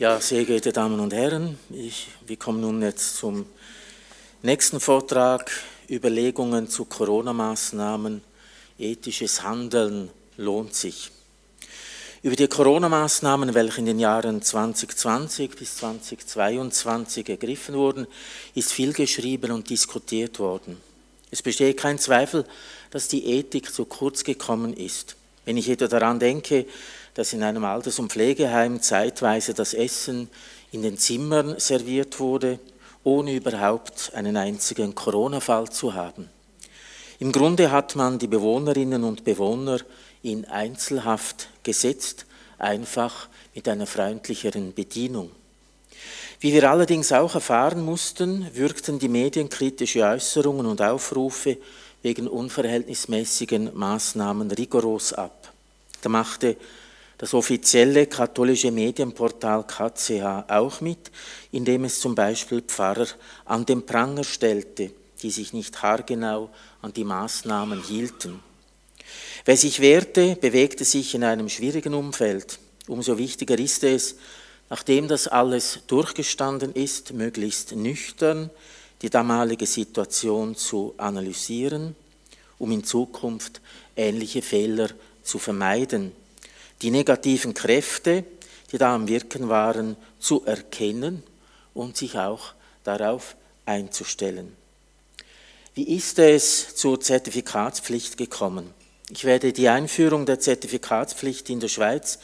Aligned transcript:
Ja, 0.00 0.18
sehr 0.18 0.46
geehrte 0.46 0.72
Damen 0.72 0.98
und 0.98 1.12
Herren, 1.12 1.58
ich, 1.68 2.08
wir 2.26 2.38
kommen 2.38 2.62
nun 2.62 2.80
jetzt 2.80 3.16
zum 3.16 3.44
nächsten 4.40 4.80
Vortrag, 4.80 5.50
Überlegungen 5.90 6.70
zu 6.70 6.86
Corona-Maßnahmen, 6.86 8.22
ethisches 8.78 9.42
Handeln 9.42 10.08
lohnt 10.38 10.74
sich. 10.74 11.10
Über 12.22 12.34
die 12.34 12.48
Corona-Maßnahmen, 12.48 13.52
welche 13.52 13.80
in 13.80 13.84
den 13.84 13.98
Jahren 13.98 14.40
2020 14.40 15.50
bis 15.50 15.76
2022 15.76 17.28
ergriffen 17.28 17.74
wurden, 17.74 18.06
ist 18.54 18.72
viel 18.72 18.94
geschrieben 18.94 19.50
und 19.50 19.68
diskutiert 19.68 20.38
worden. 20.38 20.78
Es 21.30 21.42
besteht 21.42 21.76
kein 21.76 21.98
Zweifel, 21.98 22.46
dass 22.90 23.08
die 23.08 23.26
Ethik 23.26 23.70
zu 23.70 23.84
kurz 23.84 24.24
gekommen 24.24 24.72
ist. 24.72 25.16
Wenn 25.44 25.58
ich 25.58 25.68
etwa 25.68 25.88
daran 25.88 26.18
denke, 26.18 26.64
dass 27.14 27.32
in 27.32 27.42
einem 27.42 27.64
Alters- 27.64 27.98
und 27.98 28.12
Pflegeheim 28.12 28.80
zeitweise 28.80 29.54
das 29.54 29.74
Essen 29.74 30.28
in 30.72 30.82
den 30.82 30.98
Zimmern 30.98 31.58
serviert 31.58 32.20
wurde, 32.20 32.58
ohne 33.04 33.34
überhaupt 33.34 34.12
einen 34.14 34.36
einzigen 34.36 34.94
Corona-Fall 34.94 35.70
zu 35.70 35.94
haben. 35.94 36.28
Im 37.18 37.32
Grunde 37.32 37.70
hat 37.70 37.96
man 37.96 38.18
die 38.18 38.26
Bewohnerinnen 38.26 39.04
und 39.04 39.24
Bewohner 39.24 39.78
in 40.22 40.44
Einzelhaft 40.46 41.48
gesetzt, 41.62 42.26
einfach 42.58 43.28
mit 43.54 43.68
einer 43.68 43.86
freundlicheren 43.86 44.72
Bedienung. 44.74 45.30
Wie 46.40 46.54
wir 46.54 46.70
allerdings 46.70 47.12
auch 47.12 47.34
erfahren 47.34 47.84
mussten, 47.84 48.46
wirkten 48.54 48.98
die 48.98 49.08
medienkritische 49.08 50.02
Äußerungen 50.02 50.64
und 50.64 50.80
Aufrufe 50.80 51.58
wegen 52.02 52.28
unverhältnismäßigen 52.28 53.76
Maßnahmen 53.76 54.50
rigoros 54.50 55.12
ab. 55.12 55.52
Da 56.00 56.08
machte 56.08 56.56
das 57.20 57.34
offizielle 57.34 58.06
katholische 58.06 58.70
Medienportal 58.70 59.66
KCH 59.66 60.48
auch 60.48 60.80
mit, 60.80 61.10
indem 61.52 61.84
es 61.84 62.00
zum 62.00 62.14
Beispiel 62.14 62.62
Pfarrer 62.62 63.08
an 63.44 63.66
den 63.66 63.84
Pranger 63.84 64.24
stellte, 64.24 64.90
die 65.22 65.30
sich 65.30 65.52
nicht 65.52 65.82
haargenau 65.82 66.48
an 66.80 66.94
die 66.94 67.04
Maßnahmen 67.04 67.82
hielten. 67.82 68.40
Wer 69.44 69.58
sich 69.58 69.80
wehrte, 69.80 70.34
bewegte 70.36 70.86
sich 70.86 71.14
in 71.14 71.22
einem 71.22 71.50
schwierigen 71.50 71.92
Umfeld. 71.92 72.58
Umso 72.86 73.18
wichtiger 73.18 73.58
ist 73.58 73.84
es, 73.84 74.16
nachdem 74.70 75.06
das 75.06 75.28
alles 75.28 75.80
durchgestanden 75.88 76.72
ist, 76.72 77.12
möglichst 77.12 77.76
nüchtern 77.76 78.48
die 79.02 79.10
damalige 79.10 79.66
Situation 79.66 80.56
zu 80.56 80.94
analysieren, 80.96 81.94
um 82.58 82.72
in 82.72 82.82
Zukunft 82.82 83.60
ähnliche 83.94 84.40
Fehler 84.40 84.88
zu 85.22 85.38
vermeiden, 85.38 86.12
die 86.82 86.90
negativen 86.90 87.54
Kräfte, 87.54 88.24
die 88.72 88.78
da 88.78 88.94
am 88.94 89.08
Wirken 89.08 89.48
waren, 89.48 89.96
zu 90.18 90.44
erkennen 90.44 91.22
und 91.74 91.96
sich 91.96 92.16
auch 92.16 92.54
darauf 92.84 93.36
einzustellen. 93.66 94.56
Wie 95.74 95.96
ist 95.96 96.18
es 96.18 96.74
zur 96.74 97.00
Zertifikatspflicht 97.00 98.16
gekommen? 98.16 98.70
Ich 99.10 99.24
werde 99.24 99.52
die 99.52 99.68
Einführung 99.68 100.26
der 100.26 100.40
Zertifikatspflicht 100.40 101.50
in 101.50 101.60
der 101.60 101.68
Schweiz, 101.68 102.18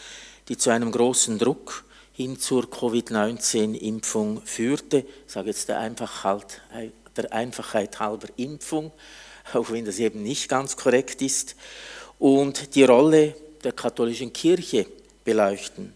die 0.48 0.56
zu 0.56 0.70
einem 0.70 0.92
großen 0.92 1.38
Druck 1.38 1.84
hin 2.12 2.38
zur 2.38 2.70
Covid-19-Impfung 2.70 4.42
führte, 4.44 4.98
ich 5.26 5.32
sage 5.32 5.48
jetzt 5.48 5.68
der 5.68 5.80
Einfachheit, 5.80 6.62
der 7.16 7.32
Einfachheit 7.32 8.00
halber 8.00 8.28
Impfung, 8.36 8.92
auch 9.52 9.70
wenn 9.70 9.84
das 9.84 9.98
eben 9.98 10.22
nicht 10.22 10.48
ganz 10.48 10.76
korrekt 10.76 11.22
ist, 11.22 11.56
und 12.18 12.74
die 12.74 12.84
Rolle 12.84 13.34
der 13.66 13.74
katholischen 13.74 14.32
Kirche 14.32 14.86
beleuchten. 15.24 15.92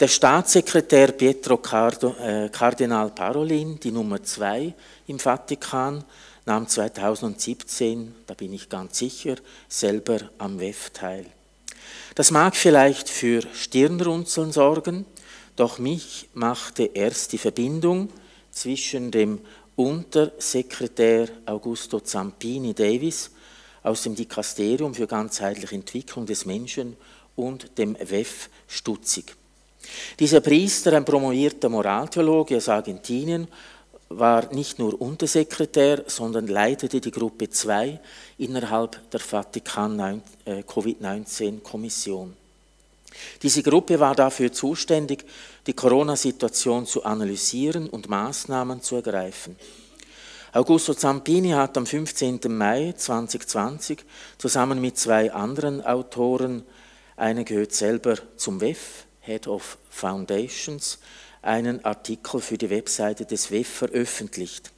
Der 0.00 0.08
Staatssekretär 0.08 1.12
Pietro 1.12 1.54
äh, 1.54 2.48
Kardinal 2.50 3.10
Parolin, 3.10 3.78
die 3.80 3.92
Nummer 3.92 4.22
zwei 4.22 4.74
im 5.06 5.18
Vatikan, 5.18 6.04
nahm 6.46 6.68
2017, 6.68 8.14
da 8.26 8.34
bin 8.34 8.52
ich 8.52 8.68
ganz 8.68 8.98
sicher, 8.98 9.36
selber 9.68 10.18
am 10.38 10.60
WEF 10.60 10.90
teil. 10.90 11.26
Das 12.14 12.30
mag 12.30 12.56
vielleicht 12.56 13.08
für 13.08 13.42
Stirnrunzeln 13.54 14.52
sorgen, 14.52 15.06
doch 15.56 15.78
mich 15.78 16.28
machte 16.34 16.84
erst 16.84 17.32
die 17.32 17.38
Verbindung 17.38 18.10
zwischen 18.50 19.10
dem 19.10 19.40
Untersekretär 19.76 21.28
Augusto 21.46 22.00
Zampini 22.00 22.74
Davis 22.74 23.30
aus 23.82 24.02
dem 24.02 24.14
Dikasterium 24.14 24.94
für 24.94 25.06
ganzheitliche 25.06 25.74
Entwicklung 25.74 26.26
des 26.26 26.46
Menschen 26.46 26.96
und 27.36 27.78
dem 27.78 27.96
WEF 27.98 28.48
stutzig. 28.68 29.36
Dieser 30.18 30.40
Priester, 30.40 30.92
ein 30.92 31.04
promovierter 31.04 31.68
Moraltheologe 31.68 32.56
aus 32.56 32.68
Argentinien, 32.68 33.48
war 34.08 34.52
nicht 34.52 34.78
nur 34.78 35.00
Untersekretär, 35.00 36.04
sondern 36.06 36.46
leitete 36.46 37.00
die 37.00 37.10
Gruppe 37.10 37.50
2 37.50 37.98
innerhalb 38.38 39.10
der 39.10 39.20
Vatikan 39.20 40.22
äh, 40.44 40.62
Covid-19-Kommission. 40.62 42.36
Diese 43.42 43.62
Gruppe 43.62 43.98
war 44.00 44.14
dafür 44.14 44.52
zuständig, 44.52 45.24
die 45.66 45.72
Corona-Situation 45.72 46.86
zu 46.86 47.04
analysieren 47.04 47.88
und 47.88 48.08
Maßnahmen 48.08 48.82
zu 48.82 48.96
ergreifen. 48.96 49.56
Augusto 50.52 50.94
Zampini 50.94 51.50
hat 51.50 51.76
am 51.76 51.86
15. 51.86 52.40
Mai 52.48 52.94
2020 52.96 54.04
zusammen 54.38 54.80
mit 54.80 54.96
zwei 54.96 55.32
anderen 55.32 55.84
Autoren, 55.84 56.62
einer 57.16 57.44
gehört 57.44 57.72
selber 57.72 58.16
zum 58.36 58.60
WEF, 58.60 59.06
Head 59.24 59.46
of 59.48 59.78
Foundations, 59.90 60.98
einen 61.42 61.84
Artikel 61.84 62.40
für 62.40 62.58
die 62.58 62.70
Webseite 62.70 63.26
des 63.26 63.50
WEF 63.50 63.68
veröffentlicht. 63.68 64.70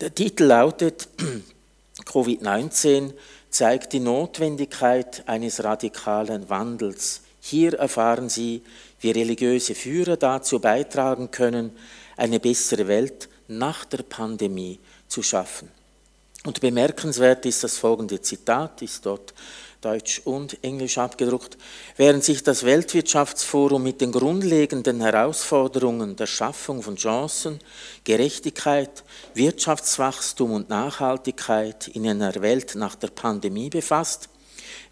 Der 0.00 0.14
Titel 0.14 0.44
lautet 0.44 1.08
Covid-19 2.04 3.12
zeigt 3.50 3.94
die 3.94 4.00
Notwendigkeit 4.00 5.26
eines 5.26 5.64
radikalen 5.64 6.48
Wandels. 6.50 7.22
Hier 7.40 7.74
erfahren 7.74 8.28
Sie, 8.28 8.62
wie 9.00 9.12
religiöse 9.12 9.74
Führer 9.74 10.16
dazu 10.16 10.60
beitragen 10.60 11.30
können, 11.30 11.72
eine 12.16 12.40
bessere 12.40 12.88
Welt 12.88 13.28
nach 13.48 13.84
der 13.84 14.02
Pandemie 14.02 14.78
zu 15.08 15.22
schaffen. 15.22 15.70
Und 16.44 16.60
bemerkenswert 16.60 17.46
ist 17.46 17.64
das 17.64 17.78
folgende 17.78 18.20
Zitat, 18.20 18.82
ist 18.82 19.06
dort 19.06 19.34
Deutsch 19.80 20.22
und 20.24 20.62
Englisch 20.64 20.98
abgedruckt, 20.98 21.58
während 21.96 22.24
sich 22.24 22.42
das 22.42 22.64
Weltwirtschaftsforum 22.64 23.82
mit 23.82 24.00
den 24.00 24.12
grundlegenden 24.12 25.00
Herausforderungen 25.00 26.16
der 26.16 26.26
Schaffung 26.26 26.82
von 26.82 26.96
Chancen, 26.96 27.60
Gerechtigkeit, 28.04 29.04
Wirtschaftswachstum 29.34 30.52
und 30.52 30.70
Nachhaltigkeit 30.70 31.88
in 31.88 32.08
einer 32.08 32.34
Welt 32.40 32.74
nach 32.74 32.94
der 32.94 33.08
Pandemie 33.08 33.70
befasst, 33.70 34.28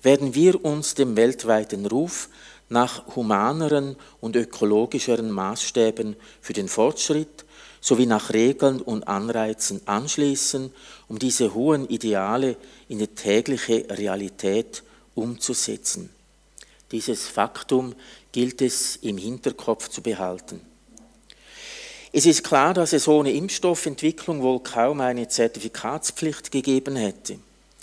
werden 0.02 0.34
wir 0.34 0.64
uns 0.64 0.94
dem 0.94 1.16
weltweiten 1.16 1.86
Ruf 1.86 2.28
nach 2.68 3.16
humaneren 3.16 3.96
und 4.20 4.36
ökologischeren 4.36 5.30
Maßstäben 5.30 6.16
für 6.40 6.52
den 6.52 6.68
Fortschritt 6.68 7.44
sowie 7.84 8.06
nach 8.06 8.32
Regeln 8.32 8.80
und 8.80 9.06
Anreizen 9.08 9.82
anschließen, 9.86 10.72
um 11.06 11.18
diese 11.18 11.52
hohen 11.52 11.86
Ideale 11.86 12.56
in 12.88 12.98
die 12.98 13.08
tägliche 13.08 13.84
Realität 13.90 14.82
umzusetzen. 15.14 16.08
Dieses 16.92 17.28
Faktum 17.28 17.94
gilt 18.32 18.62
es 18.62 18.96
im 18.96 19.18
Hinterkopf 19.18 19.90
zu 19.90 20.00
behalten. 20.00 20.62
Es 22.10 22.24
ist 22.24 22.42
klar, 22.42 22.72
dass 22.72 22.94
es 22.94 23.06
ohne 23.06 23.32
Impfstoffentwicklung 23.32 24.40
wohl 24.40 24.60
kaum 24.60 25.02
eine 25.02 25.28
Zertifikatspflicht 25.28 26.50
gegeben 26.50 26.96
hätte. 26.96 27.38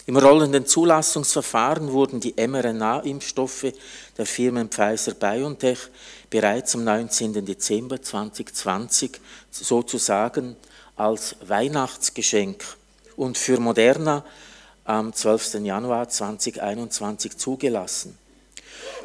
Im 0.08 0.18
rollenden 0.18 0.66
Zulassungsverfahren 0.66 1.92
wurden 1.92 2.20
die 2.20 2.34
mRNA-Impfstoffe 2.34 3.72
der 4.18 4.26
Firmen 4.26 4.70
Pfizer 4.70 5.14
BioNTech 5.14 5.78
bereits 6.32 6.74
am 6.74 6.86
19. 6.86 7.46
Dezember 7.46 8.02
2020 8.02 9.20
sozusagen 9.52 10.56
als 10.96 11.36
Weihnachtsgeschenk 11.46 12.64
und 13.18 13.38
für 13.38 13.60
Moderna 13.60 14.26
am 14.86 15.14
12. 15.14 15.56
Januar 15.64 16.10
2021 16.10 17.38
zugelassen. 17.38 18.18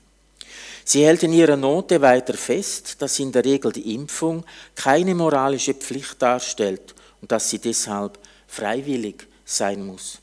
Sie 0.85 1.07
hält 1.07 1.23
in 1.23 1.33
ihrer 1.33 1.57
Note 1.57 2.03
weiter 2.03 2.35
fest, 2.35 3.01
dass 3.01 3.19
in 3.19 3.33
der 3.33 3.43
Regel 3.43 3.73
die 3.73 3.95
Impfung 3.95 4.45
keine 4.75 5.15
moralische 5.15 5.73
Pflicht 5.73 6.21
darstellt 6.21 6.95
und 7.23 7.33
dass 7.33 7.49
sie 7.49 7.59
deshalb 7.59 8.19
freiwillig 8.47 9.27
sein 9.47 9.87
muss. 9.87 10.19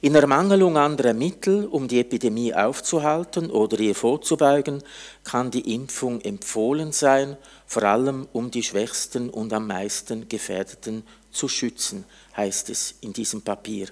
In 0.00 0.16
Ermangelung 0.16 0.76
anderer 0.76 1.14
Mittel, 1.14 1.66
um 1.66 1.86
die 1.86 2.00
Epidemie 2.00 2.52
aufzuhalten 2.52 3.48
oder 3.48 3.78
ihr 3.78 3.94
vorzubeugen, 3.94 4.82
kann 5.22 5.52
die 5.52 5.72
Impfung 5.72 6.20
empfohlen 6.22 6.90
sein, 6.90 7.36
vor 7.64 7.84
allem 7.84 8.26
um 8.32 8.50
die 8.50 8.64
Schwächsten 8.64 9.30
und 9.30 9.52
am 9.52 9.68
meisten 9.68 10.28
Gefährdeten 10.28 11.04
zu 11.30 11.48
schützen, 11.48 12.04
heißt 12.36 12.70
es 12.70 12.94
in 13.00 13.12
diesem 13.12 13.42
Papier. 13.42 13.88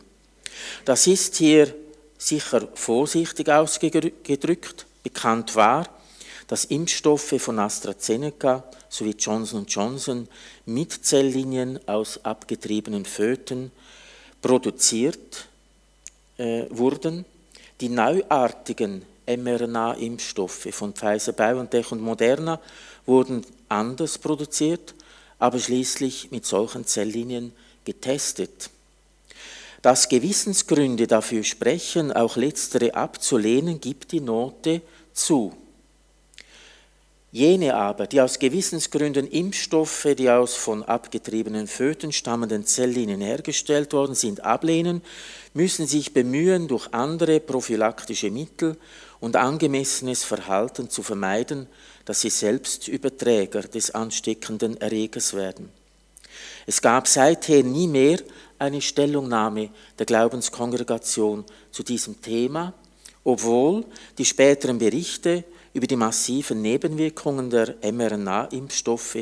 Das 0.84 1.06
ist 1.06 1.36
hier 1.36 1.74
sicher 2.18 2.68
vorsichtig 2.74 3.48
ausgedrückt, 3.48 4.86
Bekannt 5.02 5.54
war, 5.54 5.88
dass 6.48 6.64
Impfstoffe 6.64 7.34
von 7.38 7.60
AstraZeneca 7.60 8.64
sowie 8.88 9.14
Johnson 9.16 9.64
Johnson 9.66 10.26
mit 10.64 10.92
Zelllinien 10.92 11.78
aus 11.86 12.24
abgetriebenen 12.24 13.04
Föten 13.04 13.70
produziert 14.42 15.46
äh, 16.38 16.64
wurden. 16.70 17.24
Die 17.80 17.88
neuartigen 17.88 19.02
mRNA-Impfstoffe 19.26 20.68
von 20.72 20.92
Pfizer, 20.92 21.32
BioNTech 21.32 21.92
und 21.92 22.00
Moderna 22.00 22.60
wurden 23.06 23.44
anders 23.68 24.18
produziert, 24.18 24.92
aber 25.38 25.58
schließlich 25.58 26.30
mit 26.30 26.46
solchen 26.46 26.86
Zelllinien 26.86 27.52
getestet. 27.84 28.70
Dass 29.82 30.08
Gewissensgründe 30.08 31.06
dafür 31.06 31.44
sprechen, 31.44 32.12
auch 32.12 32.36
letztere 32.36 32.94
abzulehnen, 32.94 33.80
gibt 33.80 34.12
die 34.12 34.20
Note 34.20 34.80
zu. 35.12 35.52
Jene 37.32 37.74
aber, 37.74 38.06
die 38.06 38.20
aus 38.20 38.38
Gewissensgründen 38.38 39.28
Impfstoffe, 39.28 40.08
die 40.16 40.30
aus 40.30 40.54
von 40.54 40.82
abgetriebenen 40.82 41.66
Föten 41.66 42.10
stammenden 42.10 42.64
Zelllinien 42.64 43.20
hergestellt 43.20 43.92
worden 43.92 44.14
sind, 44.14 44.42
ablehnen, 44.42 45.02
müssen 45.52 45.86
sich 45.86 46.14
bemühen, 46.14 46.66
durch 46.66 46.94
andere 46.94 47.40
prophylaktische 47.40 48.30
Mittel 48.30 48.78
und 49.20 49.36
angemessenes 49.36 50.24
Verhalten 50.24 50.88
zu 50.88 51.02
vermeiden, 51.02 51.66
dass 52.06 52.22
sie 52.22 52.30
selbst 52.30 52.88
Überträger 52.88 53.62
des 53.62 53.90
ansteckenden 53.90 54.80
Erregers 54.80 55.34
werden. 55.34 55.68
Es 56.66 56.80
gab 56.80 57.06
seither 57.06 57.62
nie 57.62 57.86
mehr 57.88 58.18
eine 58.58 58.80
Stellungnahme 58.80 59.70
der 59.98 60.06
Glaubenskongregation 60.06 61.44
zu 61.70 61.82
diesem 61.82 62.20
Thema, 62.22 62.72
obwohl 63.24 63.84
die 64.16 64.24
späteren 64.24 64.78
Berichte 64.78 65.44
über 65.74 65.86
die 65.86 65.96
massiven 65.96 66.62
Nebenwirkungen 66.62 67.50
der 67.50 67.74
mRNA-Impfstoffe 67.82 69.18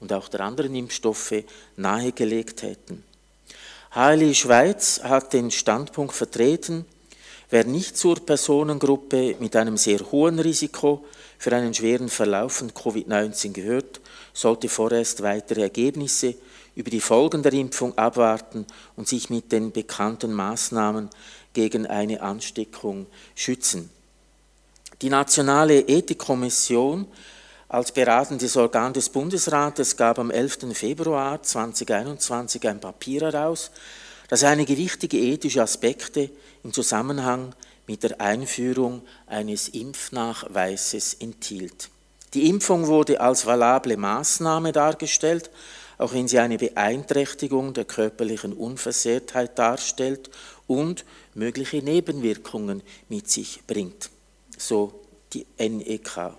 und 0.00 0.12
auch 0.12 0.28
der 0.28 0.40
anderen 0.40 0.74
Impfstoffe 0.74 1.44
nahegelegt 1.76 2.62
hätten. 2.62 3.04
HLI 3.94 4.34
Schweiz 4.34 5.00
hat 5.02 5.32
den 5.32 5.50
Standpunkt 5.50 6.14
vertreten, 6.14 6.86
wer 7.50 7.64
nicht 7.64 7.96
zur 7.96 8.16
Personengruppe 8.16 9.36
mit 9.40 9.56
einem 9.56 9.76
sehr 9.76 10.00
hohen 10.12 10.38
Risiko 10.38 11.04
für 11.38 11.52
einen 11.52 11.72
schweren 11.72 12.08
Verlauf 12.08 12.54
von 12.54 12.72
Covid-19 12.72 13.52
gehört, 13.52 14.00
sollte 14.32 14.68
vorerst 14.68 15.22
weitere 15.22 15.62
Ergebnisse 15.62 16.34
über 16.74 16.90
die 16.90 17.00
Folgen 17.00 17.42
der 17.42 17.52
Impfung 17.52 17.96
abwarten 17.96 18.66
und 18.96 19.08
sich 19.08 19.30
mit 19.30 19.50
den 19.52 19.72
bekannten 19.72 20.32
Maßnahmen 20.32 21.10
gegen 21.52 21.86
eine 21.86 22.20
Ansteckung 22.20 23.06
schützen. 23.34 23.90
Die 25.00 25.10
Nationale 25.10 25.80
Ethikkommission 25.80 27.06
als 27.68 27.92
beratendes 27.92 28.56
Organ 28.56 28.92
des 28.92 29.08
Bundesrates 29.10 29.96
gab 29.96 30.18
am 30.18 30.30
11. 30.30 30.72
Februar 30.72 31.42
2021 31.42 32.66
ein 32.66 32.80
Papier 32.80 33.22
heraus, 33.22 33.70
das 34.28 34.42
einige 34.42 34.76
wichtige 34.76 35.18
ethische 35.18 35.62
Aspekte 35.62 36.30
im 36.64 36.72
Zusammenhang 36.72 37.46
mit 37.46 37.67
der 37.96 38.20
Einführung 38.20 39.02
eines 39.26 39.68
Impfnachweises 39.68 41.14
enthielt. 41.14 41.90
Die 42.34 42.48
Impfung 42.48 42.86
wurde 42.86 43.20
als 43.20 43.46
valable 43.46 43.96
Maßnahme 43.96 44.72
dargestellt, 44.72 45.50
auch 45.96 46.12
wenn 46.12 46.28
sie 46.28 46.38
eine 46.38 46.58
Beeinträchtigung 46.58 47.72
der 47.72 47.84
körperlichen 47.84 48.52
Unversehrtheit 48.52 49.58
darstellt 49.58 50.30
und 50.66 51.04
mögliche 51.34 51.78
Nebenwirkungen 51.78 52.82
mit 53.08 53.30
sich 53.30 53.60
bringt. 53.66 54.10
So 54.56 54.92
die 55.32 55.46
NEK. 55.58 56.32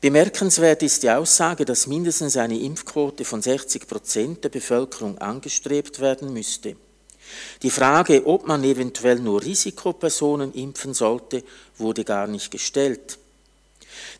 Bemerkenswert 0.00 0.82
ist 0.82 1.02
die 1.02 1.10
Aussage, 1.10 1.64
dass 1.64 1.86
mindestens 1.86 2.36
eine 2.36 2.58
Impfquote 2.58 3.24
von 3.24 3.40
60 3.40 3.86
Prozent 3.86 4.44
der 4.44 4.48
Bevölkerung 4.50 5.18
angestrebt 5.18 6.00
werden 6.00 6.32
müsste. 6.32 6.76
Die 7.62 7.70
Frage, 7.70 8.26
ob 8.26 8.46
man 8.46 8.64
eventuell 8.64 9.18
nur 9.18 9.42
Risikopersonen 9.42 10.52
impfen 10.52 10.94
sollte, 10.94 11.42
wurde 11.78 12.04
gar 12.04 12.26
nicht 12.26 12.50
gestellt. 12.50 13.18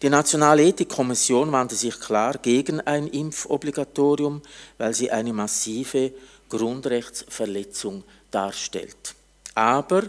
Die 0.02 0.08
Nationale 0.08 0.64
Ethikkommission 0.64 1.52
wandte 1.52 1.74
sich 1.74 1.98
klar 1.98 2.38
gegen 2.38 2.80
ein 2.80 3.06
Impfobligatorium, 3.06 4.42
weil 4.78 4.94
sie 4.94 5.10
eine 5.10 5.32
massive 5.32 6.12
Grundrechtsverletzung 6.48 8.04
darstellt. 8.30 9.14
Aber 9.54 10.04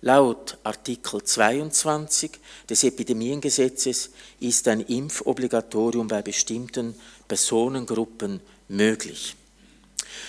laut 0.00 0.58
Artikel 0.64 1.22
22 1.22 2.32
des 2.68 2.84
Epidemiengesetzes 2.84 4.10
ist 4.40 4.68
ein 4.68 4.80
Impfobligatorium 4.80 6.08
bei 6.08 6.22
bestimmten 6.22 6.94
Personengruppen 7.26 8.40
möglich. 8.68 9.37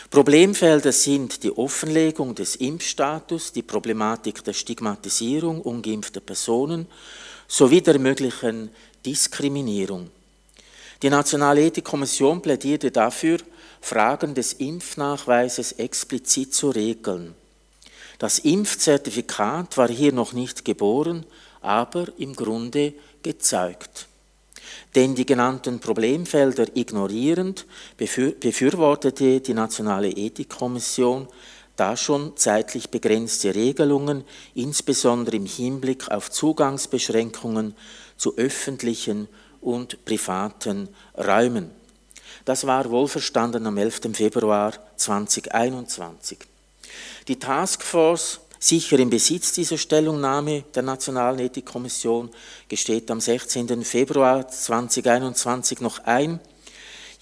Problemfelder 0.09 0.91
sind 0.91 1.43
die 1.43 1.51
Offenlegung 1.51 2.35
des 2.35 2.55
Impfstatus, 2.55 3.51
die 3.51 3.61
Problematik 3.61 4.43
der 4.43 4.53
Stigmatisierung 4.53 5.61
ungeimpfter 5.61 6.19
Personen 6.19 6.87
sowie 7.47 7.81
der 7.81 7.99
möglichen 7.99 8.69
Diskriminierung. 9.05 10.09
Die 11.01 11.09
Nationale 11.09 11.61
Ethikkommission 11.61 12.41
plädierte 12.41 12.91
dafür, 12.91 13.37
Fragen 13.81 14.33
des 14.33 14.53
Impfnachweises 14.53 15.73
explizit 15.73 16.53
zu 16.53 16.69
regeln. 16.69 17.33
Das 18.17 18.39
Impfzertifikat 18.39 19.77
war 19.77 19.87
hier 19.87 20.11
noch 20.11 20.33
nicht 20.33 20.65
geboren, 20.65 21.25
aber 21.61 22.07
im 22.17 22.35
Grunde 22.35 22.93
gezeugt. 23.23 24.08
Denn 24.95 25.15
die 25.15 25.25
genannten 25.25 25.79
Problemfelder 25.79 26.65
ignorierend 26.75 27.65
befürwortete 27.97 29.41
die 29.41 29.53
Nationale 29.53 30.09
Ethikkommission 30.09 31.27
da 31.75 31.95
schon 31.95 32.35
zeitlich 32.35 32.89
begrenzte 32.89 33.55
Regelungen, 33.55 34.25
insbesondere 34.53 35.37
im 35.37 35.45
Hinblick 35.45 36.11
auf 36.11 36.29
Zugangsbeschränkungen 36.29 37.73
zu 38.17 38.37
öffentlichen 38.37 39.29
und 39.61 40.03
privaten 40.03 40.89
Räumen. 41.17 41.71
Das 42.43 42.67
war 42.67 42.89
wohlverstanden 42.89 43.65
am 43.65 43.77
11. 43.77 44.01
Februar 44.13 44.73
2021. 44.97 46.39
Die 47.27 47.39
Taskforce, 47.39 48.41
sicher 48.59 48.99
im 48.99 49.09
Besitz 49.09 49.53
dieser 49.53 49.77
Stellungnahme 49.77 50.63
der 50.75 50.83
Nationalen 50.83 51.39
Ethikkommission, 51.39 52.29
gesteht 52.67 53.09
am 53.09 53.21
16. 53.21 53.83
Februar 53.83 54.47
2021 54.47 55.79
noch 55.81 56.03
ein, 56.05 56.39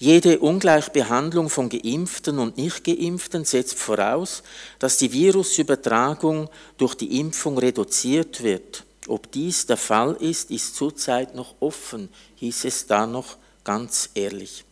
jede 0.00 0.38
Ungleichbehandlung 0.38 1.50
von 1.50 1.68
Geimpften 1.68 2.38
und 2.38 2.56
Nichtgeimpften 2.56 3.44
setzt 3.44 3.76
voraus, 3.76 4.44
dass 4.78 4.96
die 4.98 5.12
Virusübertragung 5.12 6.48
durch 6.76 6.94
die 6.94 7.18
Impfung 7.18 7.58
reduziert 7.58 8.44
wird. 8.44 8.84
Ob 9.08 9.32
dies 9.32 9.66
der 9.66 9.76
Fall 9.76 10.16
ist, 10.20 10.52
ist 10.52 10.76
zurzeit 10.76 11.34
noch 11.34 11.56
offen, 11.58 12.10
hieß 12.36 12.64
es 12.66 12.86
da 12.86 13.08
noch 13.08 13.38
ganz 13.64 14.10
ehrlich. 14.14 14.64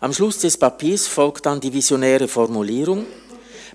Am 0.00 0.12
Schluss 0.12 0.38
des 0.38 0.56
Papiers 0.56 1.06
folgt 1.06 1.46
dann 1.46 1.60
die 1.60 1.72
visionäre 1.72 2.26
Formulierung, 2.26 3.06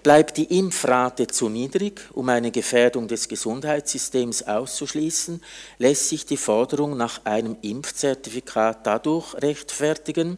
bleibt 0.06 0.38
die 0.38 0.60
Impfrate 0.60 1.26
zu 1.26 1.50
niedrig, 1.50 2.00
um 2.14 2.30
eine 2.30 2.52
Gefährdung 2.52 3.08
des 3.08 3.28
Gesundheitssystems 3.28 4.44
auszuschließen, 4.44 5.42
lässt 5.80 6.10
sich 6.10 6.28
die 6.28 6.38
Forderung 6.38 6.96
nach 6.96 7.26
einem 7.26 7.58
Impfzertifikat 7.64 8.86
dadurch 8.86 9.34
rechtfertigen, 9.42 10.38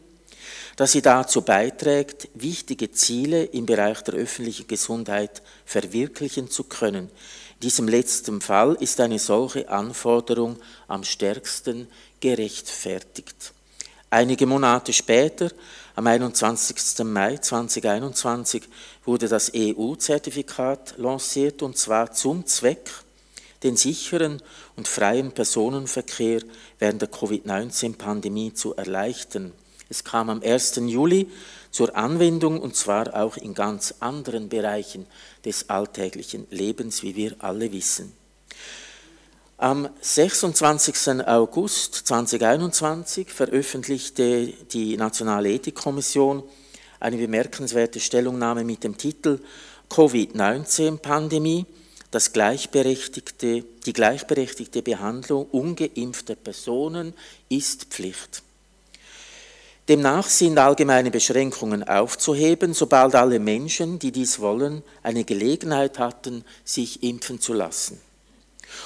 dass 0.76 0.92
sie 0.92 1.02
dazu 1.02 1.42
beiträgt, 1.42 2.28
wichtige 2.32 2.92
Ziele 2.92 3.44
im 3.44 3.66
Bereich 3.66 4.00
der 4.00 4.14
öffentlichen 4.14 4.68
Gesundheit 4.68 5.42
verwirklichen 5.66 6.50
zu 6.50 6.64
können. 6.64 7.10
In 7.56 7.60
diesem 7.60 7.88
letzten 7.88 8.40
Fall 8.40 8.74
ist 8.80 8.98
eine 9.00 9.18
solche 9.18 9.68
Anforderung 9.68 10.56
am 10.86 11.04
stärksten 11.04 11.88
gerechtfertigt. 12.20 13.52
Einige 14.10 14.46
Monate 14.46 14.94
später, 14.94 15.50
am 15.94 16.06
21. 16.06 17.04
Mai 17.04 17.36
2021, 17.36 18.62
wurde 19.04 19.28
das 19.28 19.52
EU-Zertifikat 19.54 20.94
lanciert 20.96 21.60
und 21.60 21.76
zwar 21.76 22.10
zum 22.12 22.46
Zweck, 22.46 22.90
den 23.62 23.76
sicheren 23.76 24.40
und 24.76 24.88
freien 24.88 25.32
Personenverkehr 25.32 26.40
während 26.78 27.02
der 27.02 27.10
Covid-19-Pandemie 27.10 28.54
zu 28.54 28.74
erleichtern. 28.74 29.52
Es 29.90 30.04
kam 30.04 30.30
am 30.30 30.42
1. 30.42 30.76
Juli 30.86 31.28
zur 31.70 31.94
Anwendung 31.94 32.62
und 32.62 32.76
zwar 32.76 33.14
auch 33.14 33.36
in 33.36 33.52
ganz 33.52 33.96
anderen 34.00 34.48
Bereichen 34.48 35.06
des 35.44 35.68
alltäglichen 35.68 36.46
Lebens, 36.48 37.02
wie 37.02 37.14
wir 37.14 37.36
alle 37.40 37.70
wissen. 37.72 38.17
Am 39.60 39.88
26. 40.00 41.26
August 41.26 41.92
2021 42.06 43.28
veröffentlichte 43.28 44.46
die 44.46 44.96
Nationale 44.96 45.50
Ethikkommission 45.50 46.44
eine 47.00 47.16
bemerkenswerte 47.16 47.98
Stellungnahme 47.98 48.62
mit 48.62 48.84
dem 48.84 48.96
Titel 48.96 49.40
Covid-19-Pandemie, 49.88 51.66
das 52.12 52.32
gleichberechtigte, 52.32 53.64
die 53.84 53.92
gleichberechtigte 53.92 54.80
Behandlung 54.80 55.46
ungeimpfter 55.46 56.36
Personen 56.36 57.12
ist 57.48 57.86
Pflicht. 57.86 58.44
Demnach 59.88 60.28
sind 60.28 60.56
allgemeine 60.56 61.10
Beschränkungen 61.10 61.82
aufzuheben, 61.82 62.74
sobald 62.74 63.16
alle 63.16 63.40
Menschen, 63.40 63.98
die 63.98 64.12
dies 64.12 64.38
wollen, 64.38 64.84
eine 65.02 65.24
Gelegenheit 65.24 65.98
hatten, 65.98 66.44
sich 66.62 67.02
impfen 67.02 67.40
zu 67.40 67.54
lassen. 67.54 68.00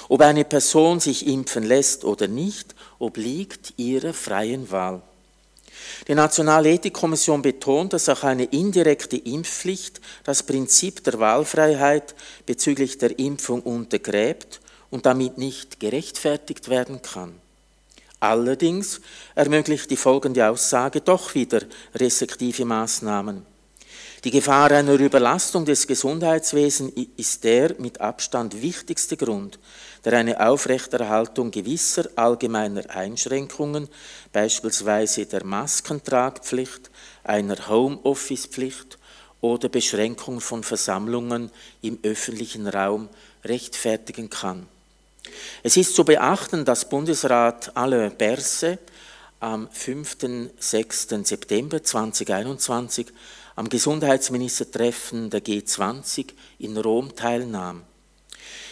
Ob 0.09 0.21
eine 0.21 0.45
Person 0.45 0.99
sich 0.99 1.27
impfen 1.27 1.63
lässt 1.63 2.03
oder 2.03 2.27
nicht, 2.27 2.75
obliegt 2.99 3.73
ihrer 3.77 4.13
freien 4.13 4.69
Wahl. 4.71 5.01
Die 6.07 6.15
Nationale 6.15 6.71
Ethikkommission 6.71 7.41
betont, 7.41 7.93
dass 7.93 8.09
auch 8.09 8.23
eine 8.23 8.45
indirekte 8.45 9.17
Impfpflicht 9.17 10.01
das 10.23 10.43
Prinzip 10.43 11.03
der 11.03 11.19
Wahlfreiheit 11.19 12.15
bezüglich 12.45 12.97
der 12.97 13.17
Impfung 13.19 13.61
untergräbt 13.61 14.59
und 14.89 15.05
damit 15.05 15.37
nicht 15.37 15.79
gerechtfertigt 15.79 16.69
werden 16.69 17.01
kann. 17.01 17.33
Allerdings 18.19 19.01
ermöglicht 19.35 19.89
die 19.91 19.97
folgende 19.97 20.47
Aussage 20.47 21.01
doch 21.01 21.35
wieder 21.35 21.61
restriktive 21.95 22.63
Maßnahmen. 22.63 23.52
Die 24.23 24.31
Gefahr 24.31 24.71
einer 24.71 24.93
Überlastung 24.93 25.65
des 25.65 25.85
Gesundheitswesens 25.85 26.93
ist 27.17 27.43
der 27.43 27.75
mit 27.77 27.99
Abstand 27.99 28.61
wichtigste 28.61 29.17
Grund, 29.17 29.59
der 30.05 30.13
eine 30.13 30.39
Aufrechterhaltung 30.47 31.51
gewisser 31.51 32.07
allgemeiner 32.15 32.89
Einschränkungen, 32.89 33.89
beispielsweise 34.31 35.25
der 35.25 35.43
Maskentragpflicht, 35.43 36.89
einer 37.25 37.67
Homeoffice-Pflicht 37.67 38.97
oder 39.41 39.67
Beschränkung 39.67 40.39
von 40.39 40.63
Versammlungen 40.63 41.51
im 41.81 41.99
öffentlichen 42.03 42.67
Raum 42.67 43.09
rechtfertigen 43.43 44.29
kann. 44.29 44.67
Es 45.63 45.75
ist 45.75 45.95
zu 45.95 46.05
beachten, 46.05 46.63
dass 46.63 46.87
Bundesrat 46.87 47.75
Alain 47.75 48.15
Berse 48.15 48.79
am 49.41 49.67
5. 49.69 50.17
6. 50.57 51.07
September 51.23 51.83
2021 51.83 53.07
am 53.55 53.69
Gesundheitsministertreffen 53.69 55.29
der 55.29 55.43
G20 55.43 56.27
in 56.59 56.77
Rom 56.77 57.15
teilnahm. 57.15 57.83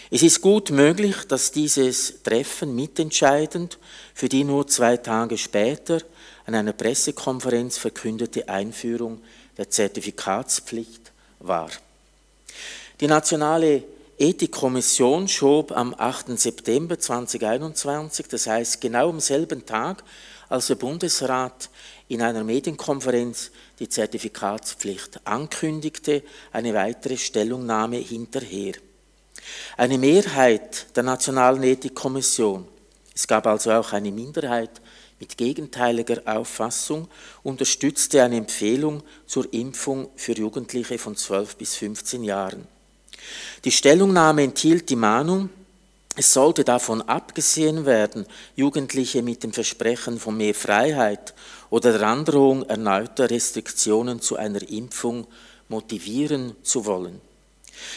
Es 0.10 0.24
ist 0.24 0.42
gut 0.42 0.72
möglich, 0.72 1.16
dass 1.28 1.52
dieses 1.52 2.22
Treffen 2.24 2.76
mitentscheidend 2.76 3.78
für 4.14 4.28
die 4.28 4.44
nur 4.44 4.68
zwei 4.68 4.98
Tage 4.98 5.38
später 5.38 6.02
an 6.46 6.56
einer 6.56 6.74
Pressekonferenz 6.74 7.78
verkündete 7.78 8.50
Einführung 8.50 9.22
der 9.58 9.70
Zertifikatspflicht 9.70 11.12
war. 11.40 11.70
Die 13.00 13.08
nationale 13.08 13.84
Ethikkommission 14.18 15.28
schob 15.28 15.72
am 15.72 15.96
8. 15.98 16.38
September 16.38 17.00
2021, 17.00 18.28
das 18.28 18.48
heißt 18.48 18.82
genau 18.82 19.10
am 19.10 19.20
selben 19.20 19.66
Tag, 19.66 20.04
als 20.50 20.68
der 20.68 20.76
Bundesrat 20.76 21.70
in 22.10 22.22
einer 22.22 22.44
Medienkonferenz 22.44 23.52
die 23.82 23.90
Zertifikatspflicht 23.90 25.20
ankündigte, 25.26 26.22
eine 26.54 26.76
weitere 26.76 27.18
Stellungnahme 27.18 27.98
hinterher. 27.98 28.74
Eine 29.76 29.98
Mehrheit 29.98 30.96
der 30.96 31.02
Nationalen 31.02 31.64
Ethikkommission, 31.64 32.68
es 33.16 33.28
gab 33.28 33.48
also 33.48 33.72
auch 33.72 33.92
eine 33.92 34.12
Minderheit 34.12 34.70
mit 35.20 35.36
gegenteiliger 35.36 36.22
Auffassung, 36.26 37.08
unterstützte 37.42 38.22
eine 38.22 38.38
Empfehlung 38.38 39.02
zur 39.26 39.52
Impfung 39.52 40.10
für 40.16 40.34
Jugendliche 40.34 41.00
von 41.00 41.16
12 41.16 41.56
bis 41.56 41.76
15 41.76 42.24
Jahren. 42.24 42.68
Die 43.64 43.72
Stellungnahme 43.72 44.44
enthielt 44.44 44.92
die 44.92 44.96
Mahnung, 44.96 45.50
es 46.16 46.34
sollte 46.34 46.64
davon 46.64 47.02
abgesehen 47.02 47.86
werden, 47.86 48.26
Jugendliche 48.56 49.22
mit 49.22 49.44
dem 49.44 49.54
Versprechen 49.54 50.20
von 50.20 50.36
mehr 50.36 50.54
Freiheit 50.54 51.34
oder 51.70 51.98
der 51.98 52.08
Androhung 52.08 52.64
erneuter 52.64 53.30
Restriktionen 53.30 54.20
zu 54.20 54.36
einer 54.36 54.68
Impfung 54.70 55.26
motivieren 55.70 56.56
zu 56.64 56.86
wollen. 56.86 57.22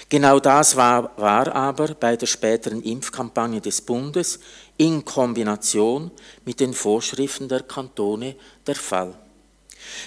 Genau 0.08 0.40
das 0.40 0.76
war, 0.76 1.10
war, 1.18 1.52
aber 1.54 1.88
bei 1.94 2.16
der 2.16 2.26
späteren 2.26 2.82
Impfkampagne 2.82 3.60
des 3.60 3.80
Bundes 3.80 4.38
in 4.76 5.04
Kombination 5.04 6.10
mit 6.44 6.60
den 6.60 6.72
Vorschriften 6.72 7.48
der 7.48 7.62
Kantone 7.64 8.36
der 8.66 8.76
Fall. 8.76 9.14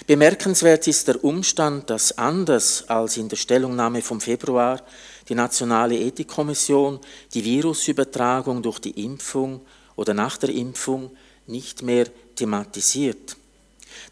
Bemerkenswert 0.06 0.86
ist 0.88 1.08
der 1.08 1.22
Umstand, 1.22 1.90
dass 1.90 2.16
anders 2.18 2.88
als 2.88 3.16
in 3.16 3.28
der 3.28 3.36
Stellungnahme 3.36 4.02
vom 4.02 4.20
Februar 4.20 4.82
die 5.28 5.34
Nationale 5.34 5.98
Ethikkommission 5.98 7.00
die 7.34 7.44
Virusübertragung 7.44 8.62
durch 8.62 8.78
die 8.78 9.04
Impfung 9.04 9.60
oder 9.96 10.14
nach 10.14 10.36
der 10.36 10.50
Impfung 10.50 11.10
nicht 11.46 11.82
mehr 11.82 12.06
thematisiert. 12.34 13.36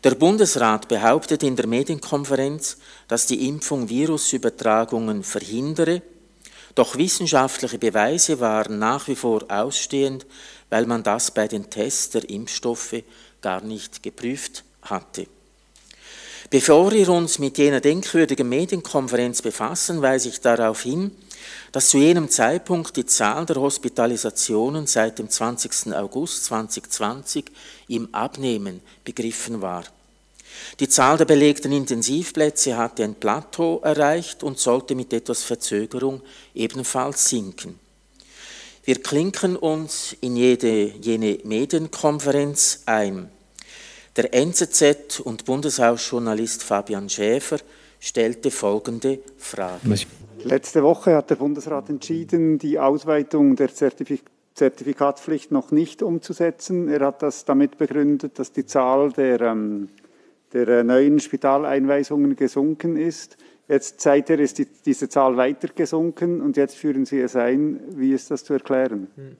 Der 0.04 0.14
Bundesrat 0.14 0.88
behauptet 0.88 1.42
in 1.42 1.56
der 1.56 1.66
Medienkonferenz, 1.66 2.78
dass 3.08 3.26
die 3.26 3.48
Impfung 3.48 3.88
Virusübertragungen 3.88 5.22
verhindere, 5.22 6.02
doch 6.74 6.96
wissenschaftliche 6.96 7.78
Beweise 7.78 8.38
waren 8.40 8.78
nach 8.78 9.08
wie 9.08 9.16
vor 9.16 9.44
ausstehend, 9.48 10.26
weil 10.68 10.86
man 10.86 11.02
das 11.02 11.30
bei 11.30 11.48
den 11.48 11.70
Tests 11.70 12.10
der 12.10 12.28
Impfstoffe 12.28 13.02
gar 13.40 13.62
nicht 13.62 14.02
geprüft 14.02 14.64
hatte. 14.82 15.26
Bevor 16.48 16.92
wir 16.92 17.08
uns 17.08 17.40
mit 17.40 17.58
jener 17.58 17.80
denkwürdigen 17.80 18.48
Medienkonferenz 18.48 19.42
befassen, 19.42 20.00
weise 20.00 20.28
ich 20.28 20.40
darauf 20.40 20.82
hin, 20.82 21.10
dass 21.72 21.88
zu 21.88 21.98
jenem 21.98 22.30
Zeitpunkt 22.30 22.96
die 22.96 23.06
Zahl 23.06 23.46
der 23.46 23.56
Hospitalisationen 23.56 24.86
seit 24.86 25.18
dem 25.18 25.28
20. 25.28 25.92
August 25.94 26.44
2020 26.44 27.46
im 27.88 28.14
Abnehmen 28.14 28.80
begriffen 29.04 29.60
war. 29.60 29.84
Die 30.78 30.88
Zahl 30.88 31.16
der 31.16 31.24
belegten 31.24 31.72
Intensivplätze 31.72 32.76
hatte 32.76 33.02
ein 33.02 33.16
Plateau 33.16 33.80
erreicht 33.80 34.44
und 34.44 34.58
sollte 34.58 34.94
mit 34.94 35.12
etwas 35.12 35.42
Verzögerung 35.42 36.22
ebenfalls 36.54 37.28
sinken. 37.28 37.78
Wir 38.84 39.02
klinken 39.02 39.56
uns 39.56 40.14
in 40.20 40.36
jede, 40.36 40.92
jene 41.00 41.40
Medienkonferenz 41.42 42.82
ein. 42.86 43.30
Der 44.16 44.32
NZZ- 44.32 45.20
und 45.20 45.44
Bundeshausjournalist 45.44 46.62
Fabian 46.62 47.08
Schäfer 47.08 47.58
stellte 48.00 48.50
folgende 48.50 49.18
Frage. 49.36 49.94
Letzte 50.42 50.82
Woche 50.82 51.14
hat 51.14 51.28
der 51.28 51.34
Bundesrat 51.34 51.90
entschieden, 51.90 52.58
die 52.58 52.78
Ausweitung 52.78 53.56
der 53.56 53.74
Zertifik 53.74 54.22
Zertifikatspflicht 54.54 55.52
noch 55.52 55.70
nicht 55.70 56.02
umzusetzen. 56.02 56.88
Er 56.88 57.00
hat 57.00 57.22
das 57.22 57.44
damit 57.44 57.76
begründet, 57.76 58.38
dass 58.38 58.52
die 58.52 58.64
Zahl 58.64 59.12
der, 59.12 59.42
ähm, 59.42 59.90
der 60.54 60.66
äh, 60.68 60.82
neuen 60.82 61.20
Spitaleinweisungen 61.20 62.36
gesunken 62.36 62.96
ist. 62.96 63.36
Jetzt 63.68 64.00
seither 64.00 64.38
ist 64.38 64.56
die, 64.56 64.66
diese 64.86 65.10
Zahl 65.10 65.36
weiter 65.36 65.68
gesunken 65.68 66.40
und 66.40 66.56
jetzt 66.56 66.74
führen 66.74 67.04
Sie 67.04 67.20
es 67.20 67.36
ein. 67.36 67.80
Wie 67.96 68.14
ist 68.14 68.30
das 68.30 68.44
zu 68.44 68.54
erklären? 68.54 69.08
Hm. 69.16 69.36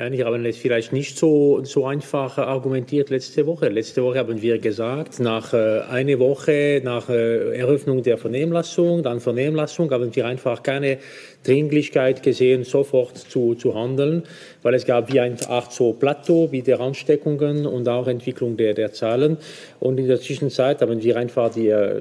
Einige 0.00 0.24
haben 0.24 0.46
es 0.46 0.56
vielleicht 0.56 0.94
nicht 0.94 1.18
so, 1.18 1.62
so 1.64 1.86
einfach 1.86 2.38
argumentiert 2.38 3.10
letzte 3.10 3.46
Woche. 3.46 3.68
Letzte 3.68 4.02
Woche 4.02 4.18
haben 4.18 4.40
wir 4.40 4.58
gesagt, 4.58 5.20
nach 5.20 5.52
äh, 5.52 5.80
einer 5.90 6.18
Woche 6.18 6.80
nach 6.82 7.10
äh, 7.10 7.58
Eröffnung 7.58 8.02
der 8.02 8.16
Vernehmlassung, 8.16 9.02
dann 9.02 9.20
Vernehmlassung, 9.20 9.90
haben 9.90 10.16
wir 10.16 10.26
einfach 10.26 10.62
keine 10.62 10.98
Dringlichkeit 11.44 12.22
gesehen, 12.22 12.64
sofort 12.64 13.16
zu, 13.16 13.54
zu 13.54 13.74
handeln, 13.74 14.24
weil 14.62 14.74
es 14.74 14.84
gab 14.84 15.12
wie 15.12 15.20
eine 15.20 15.36
Art 15.48 15.72
so 15.72 15.92
Plateau 15.94 16.52
wie 16.52 16.62
der 16.62 16.80
Ansteckungen 16.80 17.66
und 17.66 17.88
auch 17.88 18.06
Entwicklung 18.06 18.56
der, 18.56 18.74
der 18.74 18.92
Zahlen. 18.92 19.38
Und 19.78 19.98
in 19.98 20.06
der 20.06 20.20
Zwischenzeit 20.20 20.82
haben 20.82 21.02
wir 21.02 21.16
einfach 21.16 21.50
die 21.50 21.68
äh, 21.68 22.00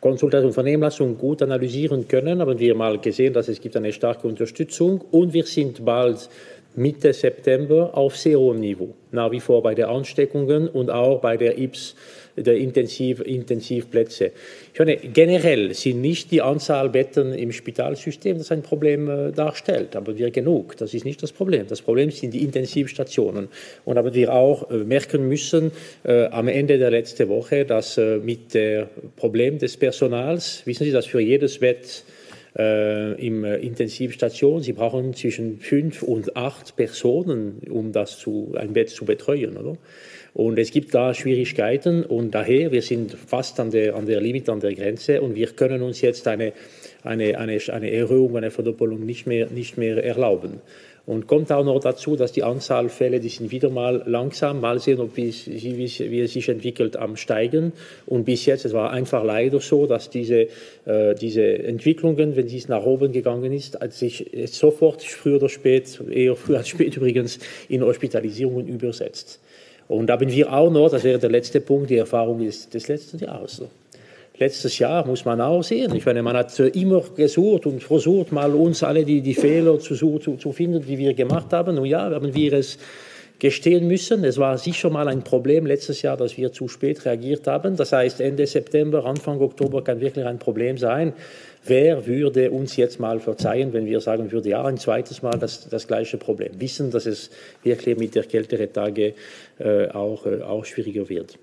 Konsultation, 0.00 0.52
Vernehmlassung 0.52 1.16
gut 1.16 1.42
analysieren 1.42 2.08
können, 2.08 2.40
haben 2.40 2.58
wir 2.58 2.74
mal 2.74 2.98
gesehen, 2.98 3.32
dass 3.32 3.48
es 3.48 3.60
gibt 3.60 3.76
eine 3.76 3.92
starke 3.92 4.26
Unterstützung 4.26 5.00
und 5.12 5.32
wir 5.32 5.44
sind 5.44 5.84
bald 5.84 6.28
Mitte 6.74 7.12
September 7.12 7.90
auf 7.96 8.16
sehr 8.16 8.38
hohem 8.38 8.60
Niveau, 8.60 8.94
nach 9.10 9.30
wie 9.30 9.40
vor 9.40 9.62
bei 9.62 9.74
den 9.74 9.86
Ansteckungen 9.86 10.68
und 10.68 10.90
auch 10.90 11.20
bei 11.20 11.36
der 11.36 11.58
IPS, 11.58 11.96
der 12.42 12.56
Intensiv, 12.56 13.20
Intensivplätze. 13.20 14.32
Ich 14.72 14.78
meine, 14.78 14.96
generell 14.96 15.74
sind 15.74 16.00
nicht 16.00 16.30
die 16.30 16.42
Anzahl 16.42 16.88
Betten 16.88 17.32
im 17.32 17.52
Spitalsystem, 17.52 18.38
das 18.38 18.52
ein 18.52 18.62
Problem 18.62 19.08
äh, 19.08 19.32
darstellt, 19.32 19.96
aber 19.96 20.16
wir 20.16 20.30
genug, 20.30 20.76
das 20.76 20.94
ist 20.94 21.04
nicht 21.04 21.22
das 21.22 21.32
Problem. 21.32 21.66
Das 21.68 21.82
Problem 21.82 22.10
sind 22.10 22.34
die 22.34 22.42
Intensivstationen. 22.42 23.48
Und 23.84 23.98
aber 23.98 24.14
wir 24.14 24.32
auch 24.32 24.70
äh, 24.70 24.76
merken 24.78 25.28
müssen 25.28 25.72
äh, 26.04 26.26
am 26.26 26.48
Ende 26.48 26.78
der 26.78 26.90
letzten 26.90 27.28
Woche, 27.28 27.64
dass 27.64 27.98
äh, 27.98 28.18
mit 28.18 28.54
dem 28.54 28.86
Problem 29.16 29.58
des 29.58 29.76
Personals, 29.76 30.62
wissen 30.64 30.84
Sie, 30.84 30.92
dass 30.92 31.06
für 31.06 31.20
jedes 31.20 31.58
Bett 31.58 32.04
äh, 32.58 33.12
im 33.24 33.44
äh, 33.44 33.56
Intensivstation. 33.56 34.62
Sie 34.62 34.72
brauchen 34.72 35.14
zwischen 35.14 35.60
fünf 35.60 36.02
und 36.02 36.36
acht 36.36 36.76
Personen, 36.76 37.60
um 37.70 37.92
das 37.92 38.18
zu, 38.18 38.54
ein 38.56 38.72
Bett 38.72 38.90
zu 38.90 39.04
betreuen. 39.04 39.56
Oder? 39.56 39.76
Und 40.38 40.56
es 40.56 40.70
gibt 40.70 40.94
da 40.94 41.14
Schwierigkeiten 41.14 42.04
und 42.04 42.32
daher, 42.32 42.70
wir 42.70 42.82
sind 42.82 43.12
fast 43.12 43.58
an 43.58 43.72
der, 43.72 43.96
an 43.96 44.06
der 44.06 44.20
Limit, 44.20 44.48
an 44.48 44.60
der 44.60 44.72
Grenze 44.72 45.20
und 45.20 45.34
wir 45.34 45.48
können 45.48 45.82
uns 45.82 46.00
jetzt 46.00 46.28
eine, 46.28 46.52
eine, 47.02 47.36
eine, 47.36 47.58
eine 47.72 47.90
Erhöhung, 47.90 48.36
eine 48.36 48.52
Verdoppelung 48.52 49.04
nicht 49.04 49.26
mehr, 49.26 49.48
nicht 49.50 49.78
mehr 49.78 50.04
erlauben. 50.04 50.60
Und 51.06 51.26
kommt 51.26 51.50
auch 51.50 51.64
noch 51.64 51.80
dazu, 51.80 52.14
dass 52.14 52.30
die 52.30 52.44
Anzahl 52.44 52.88
Fälle, 52.88 53.18
die 53.18 53.30
sind 53.30 53.50
wieder 53.50 53.68
mal 53.68 54.04
langsam, 54.06 54.60
mal 54.60 54.78
sehen, 54.78 55.00
ob 55.00 55.16
wie, 55.16 55.34
wie, 55.46 55.76
wie 55.76 56.20
es 56.20 56.32
sich 56.34 56.48
entwickelt, 56.48 56.96
am 56.96 57.16
Steigen. 57.16 57.72
Und 58.06 58.22
bis 58.22 58.46
jetzt, 58.46 58.64
es 58.64 58.72
war 58.72 58.92
einfach 58.92 59.24
leider 59.24 59.58
so, 59.58 59.86
dass 59.86 60.08
diese, 60.08 60.46
äh, 60.84 61.16
diese 61.20 61.64
Entwicklungen, 61.64 62.36
wenn 62.36 62.46
dies 62.46 62.68
nach 62.68 62.84
oben 62.84 63.10
gegangen 63.10 63.52
ist, 63.52 63.76
sich 63.90 64.30
sofort 64.46 65.02
früher 65.02 65.38
oder 65.38 65.48
spät, 65.48 66.00
eher 66.08 66.36
früher 66.36 66.58
als 66.58 66.68
spät 66.68 66.96
übrigens, 66.96 67.40
in 67.68 67.82
Hospitalisierungen 67.82 68.68
übersetzt. 68.68 69.40
Und 69.88 70.06
da 70.06 70.14
haben 70.14 70.30
wir 70.30 70.52
auch 70.52 70.70
noch, 70.70 70.90
das 70.90 71.02
wäre 71.02 71.18
der 71.18 71.30
letzte 71.30 71.60
Punkt, 71.60 71.90
die 71.90 71.96
Erfahrung 71.96 72.38
des, 72.44 72.68
des 72.68 72.88
letzten 72.88 73.18
Jahres 73.18 73.62
letztes 74.38 74.78
Jahr 74.78 75.06
muss 75.06 75.24
man 75.24 75.40
auch 75.40 75.62
sehen. 75.62 75.94
Ich 75.94 76.06
meine, 76.06 76.22
man 76.22 76.36
hat 76.36 76.58
äh, 76.60 76.68
immer 76.68 77.02
gesucht 77.16 77.66
und 77.66 77.82
versucht, 77.82 78.32
mal 78.32 78.54
uns 78.54 78.82
alle 78.82 79.04
die, 79.04 79.20
die 79.20 79.34
Fehler 79.34 79.78
zu, 79.78 79.94
zu, 79.94 80.36
zu 80.36 80.52
finden, 80.52 80.84
die 80.84 80.98
wir 80.98 81.14
gemacht 81.14 81.52
haben. 81.52 81.78
Und 81.78 81.86
ja, 81.86 82.10
haben 82.10 82.34
wir 82.34 82.52
es 82.52 82.78
gestehen 83.38 83.86
müssen. 83.86 84.24
Es 84.24 84.38
war 84.38 84.58
sicher 84.58 84.90
mal 84.90 85.08
ein 85.08 85.22
Problem 85.22 85.66
letztes 85.66 86.02
Jahr, 86.02 86.16
dass 86.16 86.36
wir 86.36 86.52
zu 86.52 86.68
spät 86.68 87.04
reagiert 87.04 87.46
haben. 87.46 87.76
Das 87.76 87.92
heißt, 87.92 88.20
Ende 88.20 88.46
September, 88.46 89.04
Anfang 89.04 89.40
Oktober 89.40 89.82
kann 89.84 90.00
wirklich 90.00 90.24
ein 90.24 90.38
Problem 90.38 90.76
sein. 90.78 91.12
Wer 91.64 92.06
würde 92.06 92.50
uns 92.50 92.76
jetzt 92.76 93.00
mal 93.00 93.20
verzeihen, 93.20 93.72
wenn 93.72 93.86
wir 93.86 94.00
sagen 94.00 94.30
würden, 94.32 94.48
ja, 94.48 94.64
ein 94.64 94.78
zweites 94.78 95.22
Mal 95.22 95.38
das, 95.38 95.68
das 95.68 95.86
gleiche 95.86 96.16
Problem? 96.16 96.60
Wissen, 96.60 96.90
dass 96.90 97.06
es 97.06 97.30
wirklich 97.62 97.98
mit 97.98 98.14
der 98.14 98.24
kälteren 98.24 98.72
Tage 98.72 99.14
äh, 99.58 99.88
auch, 99.88 100.24
äh, 100.26 100.42
auch 100.42 100.64
schwieriger 100.64 101.08
wird. 101.08 101.38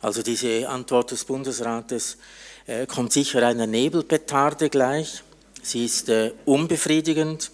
Also 0.00 0.22
diese 0.22 0.68
Antwort 0.68 1.10
des 1.10 1.24
Bundesrates 1.24 2.18
äh, 2.66 2.86
kommt 2.86 3.12
sicher 3.12 3.44
einer 3.46 3.66
Nebelpetarde 3.66 4.70
gleich. 4.70 5.22
Sie 5.62 5.84
ist 5.84 6.08
äh, 6.08 6.30
unbefriedigend. 6.44 7.50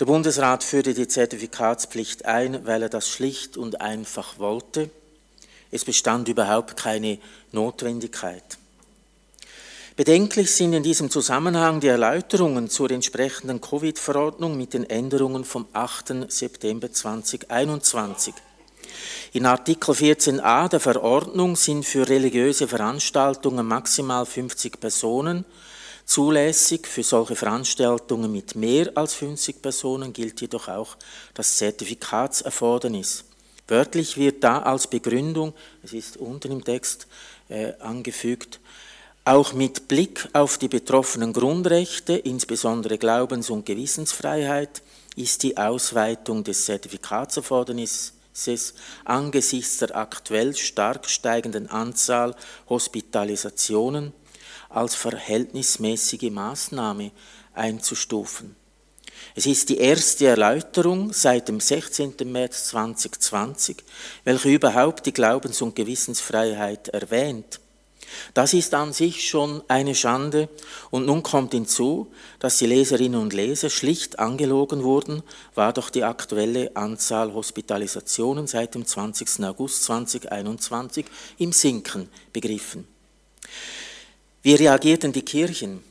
Der 0.00 0.06
Bundesrat 0.06 0.64
führte 0.64 0.94
die 0.94 1.06
Zertifikatspflicht 1.06 2.24
ein, 2.24 2.64
weil 2.64 2.82
er 2.82 2.88
das 2.88 3.08
schlicht 3.10 3.58
und 3.58 3.82
einfach 3.82 4.38
wollte. 4.38 4.88
Es 5.70 5.84
bestand 5.84 6.28
überhaupt 6.28 6.76
keine 6.78 7.18
Notwendigkeit. 7.52 8.42
Bedenklich 10.00 10.50
sind 10.50 10.72
in 10.72 10.82
diesem 10.82 11.10
Zusammenhang 11.10 11.80
die 11.80 11.88
Erläuterungen 11.88 12.70
zur 12.70 12.90
entsprechenden 12.90 13.60
Covid-Verordnung 13.60 14.56
mit 14.56 14.72
den 14.72 14.88
Änderungen 14.88 15.44
vom 15.44 15.66
8. 15.74 16.32
September 16.32 16.90
2021. 16.90 18.32
In 19.34 19.44
Artikel 19.44 19.94
14a 19.94 20.70
der 20.70 20.80
Verordnung 20.80 21.54
sind 21.54 21.84
für 21.84 22.08
religiöse 22.08 22.66
Veranstaltungen 22.66 23.66
maximal 23.66 24.24
50 24.24 24.80
Personen 24.80 25.44
zulässig. 26.06 26.86
Für 26.86 27.02
solche 27.02 27.36
Veranstaltungen 27.36 28.32
mit 28.32 28.54
mehr 28.54 28.92
als 28.94 29.12
50 29.12 29.60
Personen 29.60 30.14
gilt 30.14 30.40
jedoch 30.40 30.68
auch 30.68 30.96
das 31.34 31.58
Zertifikatserfordernis. 31.58 33.24
Wörtlich 33.68 34.16
wird 34.16 34.42
da 34.42 34.62
als 34.62 34.86
Begründung, 34.86 35.52
es 35.82 35.92
ist 35.92 36.16
unten 36.16 36.52
im 36.52 36.64
Text 36.64 37.06
äh, 37.50 37.74
angefügt, 37.80 38.60
auch 39.30 39.52
mit 39.52 39.86
Blick 39.86 40.28
auf 40.32 40.58
die 40.58 40.66
betroffenen 40.66 41.32
Grundrechte, 41.32 42.14
insbesondere 42.14 42.98
Glaubens- 42.98 43.48
und 43.48 43.64
Gewissensfreiheit, 43.64 44.82
ist 45.14 45.44
die 45.44 45.56
Ausweitung 45.56 46.42
des 46.42 46.64
Zertifikatserfordernisses 46.64 48.74
angesichts 49.04 49.78
der 49.78 49.96
aktuell 49.96 50.56
stark 50.56 51.08
steigenden 51.08 51.70
Anzahl 51.70 52.34
Hospitalisationen 52.68 54.12
als 54.68 54.96
verhältnismäßige 54.96 56.30
Maßnahme 56.30 57.12
einzustufen. 57.54 58.56
Es 59.36 59.46
ist 59.46 59.68
die 59.68 59.78
erste 59.78 60.26
Erläuterung 60.26 61.12
seit 61.12 61.46
dem 61.46 61.60
16. 61.60 62.14
März 62.24 62.70
2020, 62.70 63.76
welche 64.24 64.48
überhaupt 64.48 65.06
die 65.06 65.12
Glaubens- 65.12 65.62
und 65.62 65.76
Gewissensfreiheit 65.76 66.88
erwähnt. 66.88 67.60
Das 68.34 68.54
ist 68.54 68.74
an 68.74 68.92
sich 68.92 69.28
schon 69.28 69.62
eine 69.68 69.94
Schande 69.94 70.48
und 70.90 71.06
nun 71.06 71.22
kommt 71.22 71.52
hinzu, 71.52 72.12
dass 72.38 72.58
die 72.58 72.66
Leserinnen 72.66 73.20
und 73.20 73.32
Leser 73.32 73.70
schlicht 73.70 74.18
angelogen 74.18 74.82
wurden, 74.82 75.22
war 75.54 75.72
doch 75.72 75.90
die 75.90 76.04
aktuelle 76.04 76.74
Anzahl 76.76 77.32
Hospitalisationen 77.32 78.46
seit 78.46 78.74
dem 78.74 78.86
20. 78.86 79.44
August 79.44 79.84
2021 79.84 81.06
im 81.38 81.52
Sinken 81.52 82.08
begriffen. 82.32 82.86
Wie 84.42 84.54
reagierten 84.54 85.12
die 85.12 85.22
Kirchen? 85.22 85.84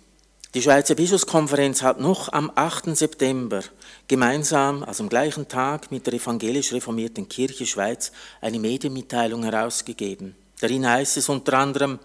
Die 0.55 0.63
Schweizer 0.63 0.95
Bischofskonferenz 0.95 1.83
hat 1.83 1.99
noch 1.99 2.33
am 2.33 2.51
8. 2.55 2.97
September 2.97 3.61
gemeinsam, 4.07 4.83
also 4.83 5.03
am 5.03 5.09
gleichen 5.09 5.47
Tag, 5.47 5.91
mit 5.91 6.07
der 6.07 6.15
evangelisch 6.15 6.73
reformierten 6.73 7.29
Kirche 7.29 7.67
Schweiz 7.67 8.11
eine 8.41 8.57
Medienmitteilung 8.57 9.43
herausgegeben. 9.43 10.35
Darin 10.59 10.87
heißt 10.87 11.17
es 11.17 11.29
unter 11.29 11.53
anderem, 11.53 11.99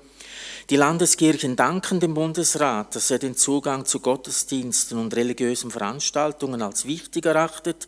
die 0.71 0.77
Landeskirchen 0.77 1.57
danken 1.57 2.01
dem 2.01 2.15
Bundesrat, 2.15 2.97
dass 2.97 3.11
er 3.11 3.19
den 3.19 3.37
Zugang 3.37 3.85
zu 3.85 4.01
Gottesdiensten 4.01 4.99
und 4.99 5.15
religiösen 5.15 5.71
Veranstaltungen 5.71 6.63
als 6.63 6.87
wichtig 6.87 7.27
erachtet 7.27 7.87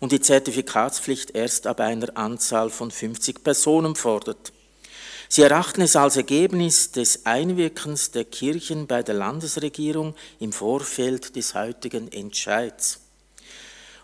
und 0.00 0.10
die 0.10 0.20
Zertifikatspflicht 0.20 1.30
erst 1.36 1.68
ab 1.68 1.78
einer 1.78 2.16
Anzahl 2.16 2.70
von 2.70 2.90
50 2.90 3.44
Personen 3.44 3.94
fordert. 3.94 4.52
Sie 5.28 5.42
erachten 5.42 5.82
es 5.82 5.94
als 5.94 6.16
Ergebnis 6.16 6.90
des 6.90 7.26
Einwirkens 7.26 8.10
der 8.10 8.24
Kirchen 8.24 8.86
bei 8.86 9.02
der 9.02 9.14
Landesregierung 9.14 10.14
im 10.40 10.52
Vorfeld 10.52 11.36
des 11.36 11.54
heutigen 11.54 12.10
Entscheids. 12.10 13.00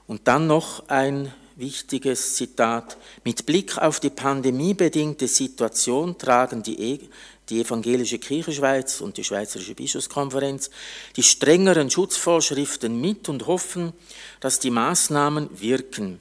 Und 0.07 0.29
dann 0.29 0.47
noch 0.47 0.89
ein 0.89 1.33
wichtiges 1.57 2.35
Zitat. 2.37 2.97
Mit 3.25 3.47
Blick 3.47 3.79
auf 3.79 4.01
die 4.01 4.11
pandemiebedingte 4.11 5.29
Situation 5.29 6.19
tragen 6.19 6.63
die, 6.63 6.81
e 6.81 7.01
die 7.49 7.61
Evangelische 7.61 8.19
Kirche 8.19 8.53
Schweiz 8.53 9.01
und 9.01 9.17
die 9.17 9.25
Schweizerische 9.25 9.75
Bischofskonferenz 9.75 10.71
die 11.17 11.23
strengeren 11.23 11.91
Schutzvorschriften 11.91 13.01
mit 13.01 13.29
und 13.29 13.47
hoffen, 13.47 13.93
dass 14.41 14.59
die 14.59 14.71
Maßnahmen 14.71 15.61
wirken. 15.61 16.19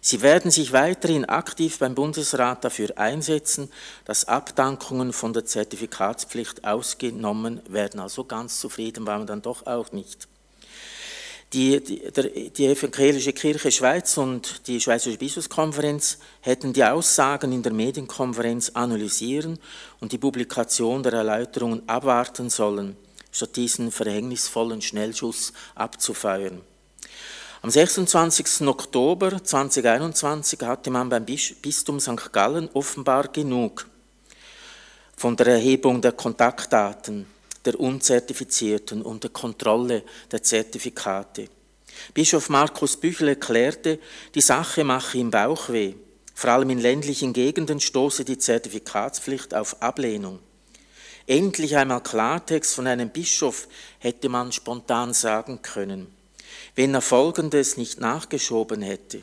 Sie 0.00 0.22
werden 0.22 0.50
sich 0.52 0.72
weiterhin 0.72 1.24
aktiv 1.24 1.78
beim 1.78 1.96
Bundesrat 1.96 2.64
dafür 2.64 2.96
einsetzen, 2.96 3.70
dass 4.04 4.26
Abdankungen 4.26 5.12
von 5.12 5.32
der 5.32 5.46
Zertifikatspflicht 5.46 6.64
ausgenommen 6.64 7.60
werden. 7.68 7.98
Also 7.98 8.24
ganz 8.24 8.60
zufrieden 8.60 9.06
waren 9.06 9.22
wir 9.22 9.26
dann 9.26 9.42
doch 9.42 9.66
auch 9.66 9.90
nicht. 9.90 10.28
Die, 11.56 11.82
die, 11.82 12.50
die 12.50 12.66
Evangelische 12.66 13.32
Kirche 13.32 13.72
Schweiz 13.72 14.18
und 14.18 14.66
die 14.66 14.78
Schweizerische 14.78 15.16
Bischofskonferenz 15.16 16.18
hätten 16.42 16.74
die 16.74 16.84
Aussagen 16.84 17.50
in 17.50 17.62
der 17.62 17.72
Medienkonferenz 17.72 18.72
analysieren 18.74 19.58
und 19.98 20.12
die 20.12 20.18
Publikation 20.18 21.02
der 21.02 21.14
Erläuterungen 21.14 21.88
abwarten 21.88 22.50
sollen, 22.50 22.94
statt 23.32 23.56
diesen 23.56 23.90
verhängnisvollen 23.90 24.82
Schnellschuss 24.82 25.54
abzufeuern. 25.74 26.60
Am 27.62 27.70
26. 27.70 28.66
Oktober 28.68 29.42
2021 29.42 30.60
hatte 30.60 30.90
man 30.90 31.08
beim 31.08 31.24
Bistum 31.24 32.00
St. 32.00 32.34
Gallen 32.34 32.68
offenbar 32.74 33.28
genug 33.28 33.86
von 35.16 35.34
der 35.34 35.46
Erhebung 35.46 36.02
der 36.02 36.12
Kontaktdaten 36.12 37.24
der 37.66 37.78
Unzertifizierten 37.78 39.02
und 39.02 39.24
der 39.24 39.30
Kontrolle 39.30 40.02
der 40.32 40.42
Zertifikate. 40.42 41.48
Bischof 42.14 42.48
Markus 42.48 42.96
Büchel 42.96 43.28
erklärte, 43.28 43.98
die 44.34 44.40
Sache 44.40 44.84
mache 44.84 45.18
ihm 45.18 45.30
Bauchweh. 45.30 45.94
Vor 46.34 46.50
allem 46.50 46.70
in 46.70 46.80
ländlichen 46.80 47.32
Gegenden 47.32 47.80
stoße 47.80 48.24
die 48.24 48.38
Zertifikatspflicht 48.38 49.54
auf 49.54 49.82
Ablehnung. 49.82 50.38
Endlich 51.26 51.76
einmal 51.76 52.02
Klartext 52.02 52.74
von 52.74 52.86
einem 52.86 53.10
Bischof 53.10 53.68
hätte 53.98 54.28
man 54.28 54.52
spontan 54.52 55.12
sagen 55.12 55.60
können 55.62 56.16
wenn 56.76 56.94
er 56.94 57.00
Folgendes 57.00 57.76
nicht 57.76 58.00
nachgeschoben 58.00 58.82
hätte. 58.82 59.22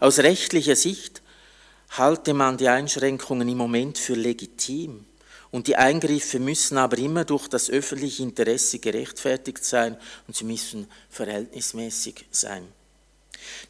Aus 0.00 0.18
rechtlicher 0.18 0.76
Sicht 0.76 1.22
halte 1.90 2.34
man 2.34 2.58
die 2.58 2.68
Einschränkungen 2.68 3.48
im 3.48 3.56
Moment 3.56 3.98
für 3.98 4.14
legitim 4.14 5.06
und 5.50 5.66
die 5.66 5.76
Eingriffe 5.76 6.38
müssen 6.38 6.78
aber 6.78 6.98
immer 6.98 7.24
durch 7.24 7.48
das 7.48 7.70
öffentliche 7.70 8.22
Interesse 8.22 8.78
gerechtfertigt 8.78 9.64
sein 9.64 9.96
und 10.26 10.36
sie 10.36 10.44
müssen 10.44 10.86
verhältnismäßig 11.10 12.26
sein. 12.30 12.66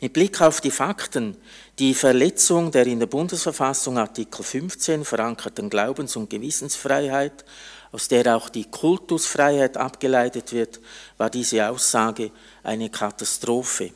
Mit 0.01 0.12
Blick 0.12 0.41
auf 0.41 0.61
die 0.61 0.71
Fakten, 0.71 1.37
die 1.79 1.95
Verletzung 1.95 2.71
der 2.71 2.87
in 2.87 2.99
der 2.99 3.07
Bundesverfassung 3.07 3.99
Artikel 3.99 4.43
15 4.43 5.05
verankerten 5.05 5.71
Glaubens- 5.71 6.17
und 6.17 6.31
Gewissensfreiheit, 6.31 7.45
aus 7.93 8.09
der 8.09 8.37
auch 8.37 8.49
die 8.49 8.64
Kultusfreiheit 8.64 9.77
abgeleitet 9.77 10.53
wird, 10.53 10.81
war 11.17 11.31
diese 11.31 11.69
Aussage 11.69 12.31
eine 12.62 12.91
Katastrophe. 12.91 13.93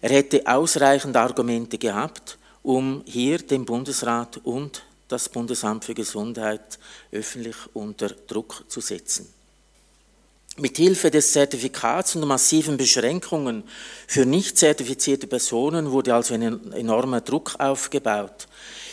Er 0.00 0.10
hätte 0.10 0.46
ausreichend 0.46 1.16
Argumente 1.16 1.78
gehabt, 1.78 2.38
um 2.62 3.02
hier 3.06 3.38
den 3.38 3.64
Bundesrat 3.64 4.38
und 4.44 4.82
das 5.08 5.28
Bundesamt 5.28 5.84
für 5.84 5.94
Gesundheit 5.94 6.78
öffentlich 7.12 7.56
unter 7.74 8.08
Druck 8.08 8.64
zu 8.68 8.80
setzen. 8.80 9.32
Mit 10.58 10.78
Hilfe 10.78 11.10
des 11.10 11.32
Zertifikats 11.32 12.16
und 12.16 12.26
massiven 12.26 12.78
Beschränkungen 12.78 13.62
für 14.06 14.24
nicht 14.24 14.56
zertifizierte 14.56 15.26
Personen 15.26 15.90
wurde 15.90 16.14
also 16.14 16.32
ein 16.32 16.72
enormer 16.72 17.20
Druck 17.20 17.56
aufgebaut. 17.58 18.48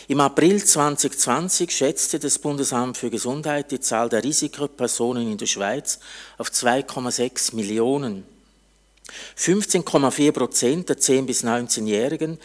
Im 0.06 0.20
April 0.20 0.62
2020 0.62 1.70
schätzte 1.70 2.18
das 2.18 2.38
Bundesamt 2.38 2.98
für 2.98 3.08
Gesundheit 3.08 3.70
die 3.70 3.80
Zahl 3.80 4.10
der 4.10 4.22
Risikopersonen 4.22 5.32
in 5.32 5.38
der 5.38 5.46
Schweiz 5.46 5.98
auf 6.36 6.50
2,6 6.50 7.56
Millionen. 7.56 8.26
15,4 9.38 10.32
Prozent 10.32 10.88
der 10.90 10.98
10- 10.98 11.24
bis 11.24 11.44
19-Jährigen 11.44 12.38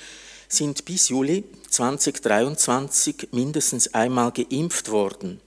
sind 0.49 0.83
bis 0.83 1.09
Juli 1.09 1.43
2023 1.69 3.29
mindestens 3.31 3.93
einmal 3.93 4.31
geimpft 4.31 4.89
worden. 4.89 5.39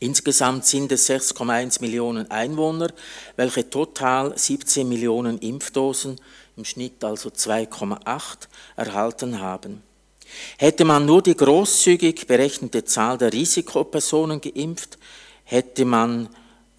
Insgesamt 0.00 0.66
sind 0.66 0.90
es 0.90 1.08
6,1 1.08 1.80
Millionen 1.80 2.30
Einwohner, 2.30 2.92
welche 3.36 3.70
total 3.70 4.36
17 4.36 4.88
Millionen 4.88 5.38
Impfdosen, 5.38 6.20
im 6.56 6.64
Schnitt 6.64 7.02
also 7.04 7.30
2,8, 7.30 8.48
erhalten 8.76 9.40
haben. 9.40 9.82
Hätte 10.58 10.84
man 10.84 11.06
nur 11.06 11.22
die 11.22 11.36
großzügig 11.36 12.26
berechnete 12.26 12.84
Zahl 12.84 13.16
der 13.18 13.32
Risikopersonen 13.32 14.40
geimpft, 14.40 14.98
hätte 15.44 15.84
man 15.84 16.28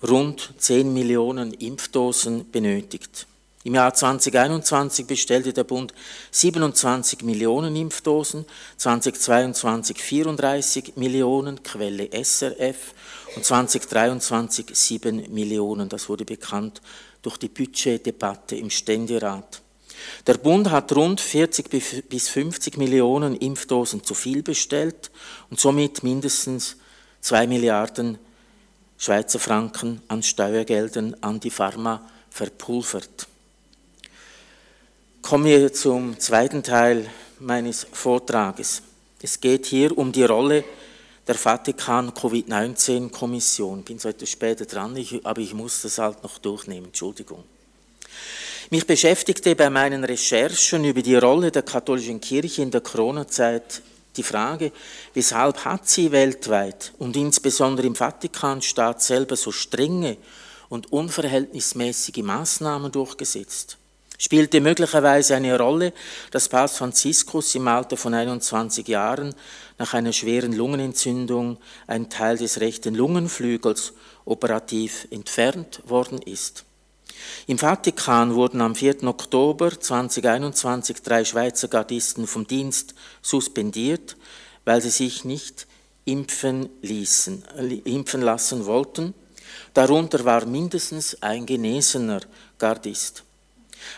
rund 0.03 0.53
10 0.57 0.93
Millionen 0.93 1.53
Impfdosen 1.53 2.51
benötigt. 2.51 3.27
Im 3.65 3.73
Jahr 3.73 3.95
2021 3.95 5.07
bestellte 5.07 5.51
der 5.51 5.63
Bund 5.63 5.91
27 6.29 7.23
Millionen 7.23 7.75
Impfdosen, 7.75 8.45
2022 8.77 9.97
34 9.99 10.97
Millionen, 10.97 11.63
Quelle 11.63 12.07
SRF, 12.11 12.93
und 13.35 13.43
2023 13.43 14.67
7 14.71 15.33
Millionen. 15.33 15.89
Das 15.89 16.07
wurde 16.09 16.25
bekannt 16.25 16.79
durch 17.23 17.37
die 17.37 17.47
Budgetdebatte 17.47 18.55
im 18.55 18.69
Ständerat. 18.69 19.63
Der 20.27 20.35
Bund 20.35 20.69
hat 20.69 20.95
rund 20.95 21.19
40 21.19 22.07
bis 22.07 22.29
50 22.29 22.77
Millionen 22.77 23.35
Impfdosen 23.35 24.03
zu 24.03 24.13
viel 24.13 24.43
bestellt 24.43 25.09
und 25.49 25.59
somit 25.59 26.03
mindestens 26.03 26.75
2 27.21 27.47
Milliarden 27.47 28.19
Schweizer 28.99 29.39
Franken 29.39 30.03
an 30.07 30.21
Steuergeldern 30.21 31.15
an 31.21 31.39
die 31.39 31.49
Pharma 31.49 32.07
verpulvert. 32.29 33.27
Kommen 35.25 35.45
wir 35.45 35.73
zum 35.73 36.19
zweiten 36.19 36.61
Teil 36.61 37.09
meines 37.39 37.87
Vortrages. 37.91 38.83
Es 39.19 39.41
geht 39.41 39.65
hier 39.65 39.97
um 39.97 40.11
die 40.11 40.23
Rolle 40.23 40.63
der 41.27 41.33
Vatikan 41.33 42.13
Covid-19-Kommission. 42.13 43.79
Ich 43.79 43.85
bin 43.85 43.97
etwas 43.97 44.29
später 44.29 44.65
dran, 44.65 44.95
aber 45.23 45.41
ich 45.41 45.55
muss 45.55 45.81
das 45.81 45.97
halt 45.97 46.21
noch 46.21 46.37
durchnehmen, 46.37 46.85
Entschuldigung. 46.89 47.43
Mich 48.69 48.85
beschäftigte 48.85 49.55
bei 49.55 49.71
meinen 49.71 50.03
Recherchen 50.03 50.85
über 50.85 51.01
die 51.01 51.15
Rolle 51.15 51.49
der 51.49 51.63
katholischen 51.63 52.21
Kirche 52.21 52.61
in 52.61 52.69
der 52.69 52.81
Corona-Zeit 52.81 53.81
die 54.15 54.21
Frage, 54.21 54.71
weshalb 55.15 55.65
hat 55.65 55.89
sie 55.89 56.11
weltweit 56.11 56.93
und 56.99 57.17
insbesondere 57.17 57.87
im 57.87 57.95
Vatikanstaat 57.95 59.01
selber 59.01 59.35
so 59.35 59.51
strenge 59.51 60.17
und 60.69 60.93
unverhältnismäßige 60.93 62.21
Maßnahmen 62.21 62.91
durchgesetzt? 62.91 63.79
Spielte 64.17 64.61
möglicherweise 64.61 65.35
eine 65.35 65.57
Rolle, 65.57 65.93
dass 66.31 66.49
Papst 66.49 66.77
Franziskus 66.77 67.53
im 67.55 67.67
Alter 67.67 67.97
von 67.97 68.13
21 68.13 68.87
Jahren 68.87 69.35
nach 69.77 69.93
einer 69.93 70.13
schweren 70.13 70.53
Lungenentzündung 70.53 71.57
ein 71.87 72.09
Teil 72.09 72.37
des 72.37 72.61
rechten 72.61 72.95
Lungenflügels 72.95 73.93
operativ 74.23 75.07
entfernt 75.11 75.81
worden 75.85 76.21
ist. 76.21 76.63
Im 77.47 77.57
Vatikan 77.57 78.35
wurden 78.35 78.61
am 78.61 78.75
4. 78.75 79.03
Oktober 79.03 79.79
2021 79.79 81.01
drei 81.01 81.23
Schweizer 81.25 81.67
Gardisten 81.67 82.27
vom 82.27 82.47
Dienst 82.47 82.95
suspendiert, 83.21 84.15
weil 84.63 84.81
sie 84.81 84.89
sich 84.89 85.25
nicht 85.25 85.67
impfen, 86.05 86.69
ließen, 86.81 87.43
impfen 87.85 88.21
lassen 88.21 88.65
wollten. 88.65 89.13
Darunter 89.73 90.23
war 90.25 90.45
mindestens 90.45 91.21
ein 91.21 91.45
genesener 91.45 92.21
Gardist. 92.57 93.24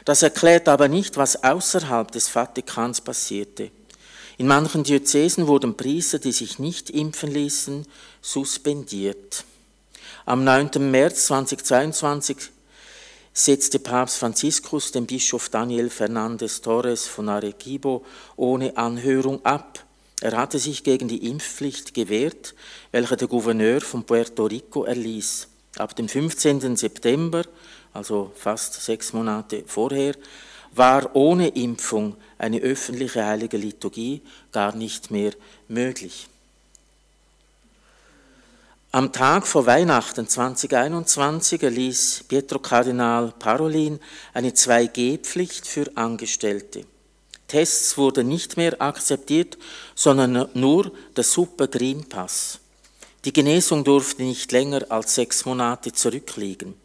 Das 0.06 0.22
erklärt 0.22 0.68
aber 0.68 0.88
nicht, 0.88 1.18
was 1.18 1.44
außerhalb 1.44 2.12
des 2.12 2.28
Vatikans 2.28 3.02
passierte. 3.02 3.72
In 4.38 4.48
manchen 4.48 4.84
Diözesen 4.84 5.48
wurden 5.48 5.76
Priester, 5.76 6.20
die 6.20 6.32
sich 6.32 6.60
nicht 6.60 6.90
impfen 6.90 7.32
ließen, 7.32 7.86
suspendiert. 8.22 9.44
Am 10.26 10.44
9. 10.44 10.92
März 10.92 11.26
2022 11.28 12.38
setzte 13.34 13.80
Papst 13.80 14.18
Franziskus 14.18 14.92
den 14.92 15.06
Bischof 15.06 15.50
Daniel 15.50 15.90
Fernandez 15.90 16.62
Torres 16.62 17.08
von 17.08 17.30
Arequibo 17.30 18.04
ohne 18.36 18.76
Anhörung 18.78 19.46
ab. 19.46 19.84
Er 20.20 20.36
hatte 20.36 20.58
sich 20.58 20.84
gegen 20.84 21.08
die 21.08 21.30
Impfpflicht 21.30 21.94
gewehrt, 21.94 22.56
welche 22.92 23.16
der 23.16 23.28
Gouverneur 23.28 23.82
von 23.82 24.04
Puerto 24.04 24.46
Rico 24.46 24.84
erließ. 24.84 25.48
Ab 25.78 25.96
dem 25.96 26.10
15. 26.10 26.76
September, 26.76 27.44
also 27.98 28.32
fast 28.36 28.76
sechs 28.76 29.12
Monate 29.12 29.64
vorher, 29.66 30.14
war 30.74 31.16
ohne 31.16 31.48
Impfung 31.50 32.16
eine 32.38 32.60
öffentliche 32.60 33.26
heilige 33.26 33.58
Liturgie 33.58 34.22
gar 34.52 34.76
nicht 34.76 35.10
mehr 35.10 35.32
möglich. 35.68 36.30
Am 38.92 39.12
Tag 39.12 39.46
vor 39.48 39.66
Weihnachten 39.66 40.28
2021 40.28 41.62
erließ 41.64 42.26
Pietro 42.28 42.60
Kardinal 42.60 43.34
Parolin 43.38 44.00
eine 44.34 44.52
2G-Pflicht 44.52 45.68
für 45.68 45.92
Angestellte. 45.96 46.86
Tests 47.48 47.98
wurden 47.98 48.28
nicht 48.28 48.58
mehr 48.58 48.80
akzeptiert, 48.82 49.58
sondern 49.96 50.50
nur 50.54 50.92
der 51.16 51.24
Super 51.24 51.68
Green 51.68 52.08
Pass. 52.08 52.60
Die 53.26 53.34
Genesung 53.34 53.84
durfte 53.84 54.24
nicht 54.24 54.52
länger 54.52 54.86
als 54.90 55.16
sechs 55.16 55.46
Monate 55.46 55.92
zurückliegen. 55.92 56.76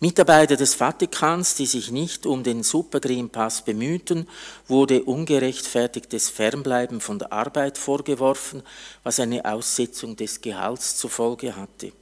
Mitarbeiter 0.00 0.56
des 0.56 0.74
Vatikans, 0.74 1.54
die 1.54 1.66
sich 1.66 1.90
nicht 1.90 2.26
um 2.26 2.42
den 2.42 2.62
Super 2.62 3.00
Green 3.00 3.30
Pass 3.30 3.62
bemühten, 3.62 4.28
wurde 4.68 5.02
ungerechtfertigtes 5.02 6.28
Fernbleiben 6.28 7.00
von 7.00 7.18
der 7.18 7.32
Arbeit 7.32 7.78
vorgeworfen, 7.78 8.62
was 9.02 9.20
eine 9.20 9.44
Aussetzung 9.44 10.16
des 10.16 10.40
Gehalts 10.40 10.96
zur 10.96 11.10
Folge 11.10 11.56
hatte. 11.56 11.92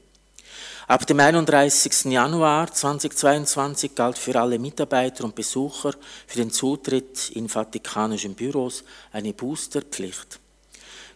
Ab 0.88 1.06
dem 1.06 1.20
31. 1.20 2.12
Januar 2.12 2.72
2022 2.72 3.94
galt 3.94 4.18
für 4.18 4.38
alle 4.38 4.58
Mitarbeiter 4.58 5.24
und 5.24 5.34
Besucher 5.34 5.94
für 6.26 6.36
den 6.36 6.50
Zutritt 6.50 7.30
in 7.30 7.48
vatikanischen 7.48 8.34
Büros 8.34 8.84
eine 9.12 9.32
Boosterpflicht. 9.32 10.40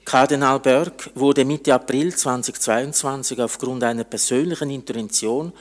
Kardinal 0.06 0.60
Berg 0.60 1.10
wurde 1.16 1.44
Mitte 1.44 1.74
April 1.74 2.14
2022 2.14 3.40
aufgrund 3.40 3.82
einer 3.82 4.04
persönlichen 4.04 4.70
Intervention 4.70 5.52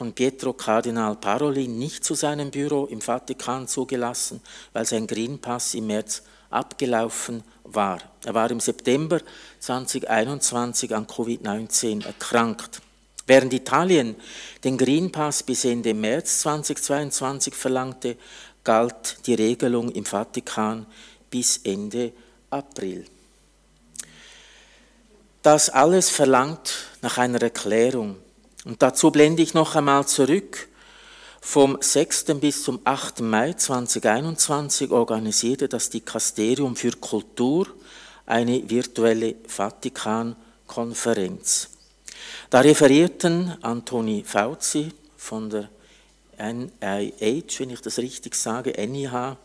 von 0.00 0.14
Pietro 0.14 0.54
Kardinal 0.54 1.14
Parolin 1.16 1.78
nicht 1.78 2.06
zu 2.06 2.14
seinem 2.14 2.50
Büro 2.50 2.86
im 2.86 3.02
Vatikan 3.02 3.68
zugelassen, 3.68 4.40
weil 4.72 4.86
sein 4.86 5.06
Green 5.06 5.38
Pass 5.38 5.74
im 5.74 5.88
März 5.88 6.22
abgelaufen 6.48 7.42
war. 7.64 7.98
Er 8.24 8.32
war 8.32 8.50
im 8.50 8.60
September 8.60 9.20
2021 9.58 10.94
an 10.94 11.06
Covid-19 11.06 12.06
erkrankt. 12.06 12.80
Während 13.26 13.52
Italien 13.52 14.16
den 14.64 14.78
Green 14.78 15.12
Pass 15.12 15.42
bis 15.42 15.66
Ende 15.66 15.92
März 15.92 16.40
2022 16.40 17.52
verlangte, 17.52 18.16
galt 18.64 19.18
die 19.26 19.34
Regelung 19.34 19.90
im 19.90 20.06
Vatikan 20.06 20.86
bis 21.28 21.58
Ende 21.58 22.14
April. 22.48 23.04
Das 25.42 25.68
alles 25.68 26.08
verlangt 26.08 26.86
nach 27.02 27.18
einer 27.18 27.42
Erklärung. 27.42 28.16
Und 28.64 28.82
dazu 28.82 29.10
blende 29.10 29.42
ich 29.42 29.54
noch 29.54 29.74
einmal 29.74 30.06
zurück. 30.06 30.68
Vom 31.40 31.78
6. 31.80 32.26
bis 32.38 32.62
zum 32.64 32.80
8. 32.84 33.20
Mai 33.20 33.54
2021 33.54 34.90
organisierte 34.90 35.68
das 35.68 35.88
Dikasterium 35.88 36.76
für 36.76 36.90
Kultur 36.92 37.66
eine 38.26 38.68
virtuelle 38.68 39.36
Vatikan-Konferenz. 39.46 41.70
Da 42.50 42.60
referierten 42.60 43.56
Antoni 43.62 44.22
Fauci 44.26 44.92
von 45.16 45.48
der 45.48 45.70
NIH, 46.38 47.58
wenn 47.58 47.70
ich 47.70 47.80
das 47.80 47.96
richtig 47.98 48.34
sage, 48.34 48.72
NIH, 48.72 49.38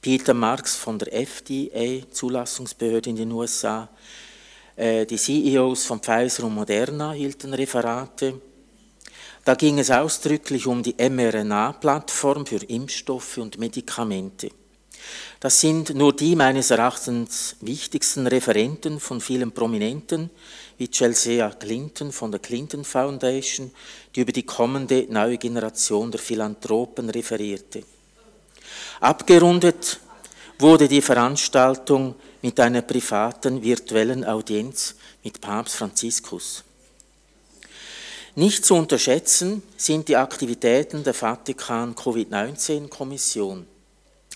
Peter 0.00 0.34
Marx 0.34 0.76
von 0.76 0.96
der 0.98 1.12
FDA, 1.12 2.08
Zulassungsbehörde 2.10 3.10
in 3.10 3.16
den 3.16 3.32
USA, 3.32 3.88
die 4.76 5.16
CEOs 5.16 5.84
von 5.84 6.00
Pfizer 6.00 6.44
und 6.44 6.54
Moderna 6.54 7.12
hielten 7.12 7.54
Referate. 7.54 8.40
Da 9.44 9.54
ging 9.54 9.78
es 9.78 9.90
ausdrücklich 9.90 10.66
um 10.66 10.82
die 10.82 10.94
mRNA-Plattform 10.98 12.46
für 12.46 12.64
Impfstoffe 12.64 13.38
und 13.38 13.58
Medikamente. 13.58 14.50
Das 15.38 15.60
sind 15.60 15.94
nur 15.94 16.16
die 16.16 16.34
meines 16.34 16.70
Erachtens 16.70 17.56
wichtigsten 17.60 18.26
Referenten 18.26 18.98
von 18.98 19.20
vielen 19.20 19.52
Prominenten, 19.52 20.30
wie 20.78 20.88
Chelsea 20.88 21.48
Clinton 21.50 22.10
von 22.10 22.30
der 22.30 22.40
Clinton 22.40 22.84
Foundation, 22.84 23.70
die 24.14 24.22
über 24.22 24.32
die 24.32 24.44
kommende 24.44 25.06
neue 25.10 25.36
Generation 25.36 26.10
der 26.10 26.20
Philanthropen 26.20 27.10
referierte. 27.10 27.82
Abgerundet 29.00 30.00
wurde 30.58 30.88
die 30.88 31.02
Veranstaltung 31.02 32.14
mit 32.44 32.60
einer 32.60 32.82
privaten 32.82 33.62
virtuellen 33.62 34.22
Audienz 34.22 34.96
mit 35.22 35.40
Papst 35.40 35.76
Franziskus. 35.76 36.62
Nicht 38.34 38.66
zu 38.66 38.74
unterschätzen 38.74 39.62
sind 39.78 40.08
die 40.08 40.16
Aktivitäten 40.16 41.02
der 41.02 41.14
Vatikan 41.14 41.94
Covid-19-Kommission. 41.94 43.64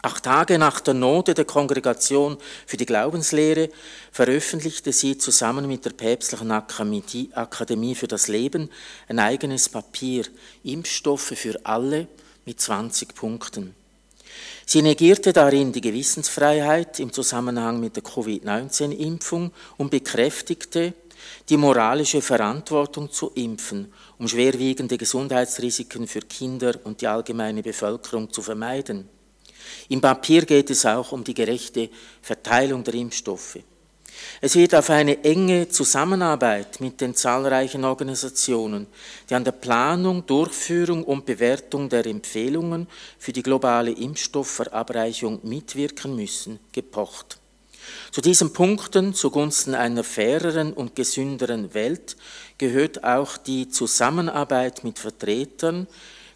Acht 0.01 0.25
Tage 0.25 0.59
nach 0.59 0.81
der 0.81 0.95
Note 0.95 1.35
der 1.35 1.45
Kongregation 1.45 2.39
für 2.65 2.79
die 2.79 2.87
Glaubenslehre 2.87 3.69
veröffentlichte 4.11 4.91
sie 4.91 5.19
zusammen 5.19 5.67
mit 5.67 5.85
der 5.85 5.91
Päpstlichen 5.91 6.51
Akademie 6.51 7.95
für 7.95 8.09
das 8.09 8.29
Leben 8.29 8.71
ein 9.09 9.19
eigenes 9.19 9.69
Papier, 9.69 10.25
Impfstoffe 10.65 11.35
für 11.37 11.61
alle 11.65 12.09
mit 12.47 12.59
20 12.59 13.15
Punkten. 13.15 13.75
Sie 14.67 14.83
negierte 14.83 15.33
darin 15.33 15.73
die 15.73 15.81
Gewissensfreiheit 15.81 17.01
im 17.01 17.13
Zusammenhang 17.13 17.81
mit 17.81 17.97
der 17.97 18.03
Covid-19-Impfung 18.03 19.51
und 19.79 19.91
bekräftigte 19.91 20.93
die 21.49 21.57
moralische 21.57 22.21
Verantwortung 22.21 23.11
zu 23.11 23.31
impfen, 23.35 23.93
um 24.19 24.29
schwerwiegende 24.29 24.99
Gesundheitsrisiken 24.99 26.07
für 26.07 26.21
Kinder 26.21 26.75
und 26.85 27.01
die 27.01 27.07
allgemeine 27.07 27.63
Bevölkerung 27.63 28.33
zu 28.33 28.43
vermeiden. 28.43 29.09
Im 29.89 30.01
Papier 30.01 30.45
geht 30.45 30.71
es 30.71 30.85
auch 30.85 31.13
um 31.13 31.25
die 31.25 31.35
gerechte 31.35 31.91
Verteilung 32.21 32.85
der 32.85 32.95
Impfstoffe. 32.95 33.59
Es 34.41 34.55
wird 34.55 34.75
auf 34.75 34.91
eine 34.91 35.25
enge 35.25 35.69
Zusammenarbeit 35.69 36.81
mit 36.81 37.01
den 37.01 37.15
zahlreichen 37.15 37.85
Organisationen, 37.85 38.87
die 39.29 39.35
an 39.35 39.45
der 39.45 39.53
Planung, 39.53 40.27
Durchführung 40.27 41.05
und 41.05 41.27
Bewertung 41.27 41.89
der 41.89 42.07
Empfehlungen 42.07 42.87
für 43.19 43.33
die 43.33 43.43
globale 43.43 43.91
Impfstoffverabreichung 43.91 45.41
mitwirken 45.43 46.15
müssen, 46.15 46.61
gepocht. 46.73 47.39
Zu 48.11 48.21
diesen 48.21 48.53
Punkten 48.53 49.15
zugunsten 49.15 49.75
einer 49.75 50.05
faireren 50.05 50.73
und 50.73 50.95
gesünderen 50.95 51.75
Welt 51.75 52.17
gehört 52.59 53.05
auch 53.05 53.37
die 53.37 53.69
Zusammenarbeit 53.69 54.85
mit 54.85 54.99
Vertretern 54.99 55.87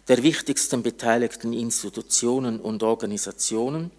der 0.07 0.21
wichtigsten 0.23 0.83
beteiligten 0.83 1.53
Institutionen 1.53 2.59
und 2.59 2.83
Organisationen, 2.83 3.91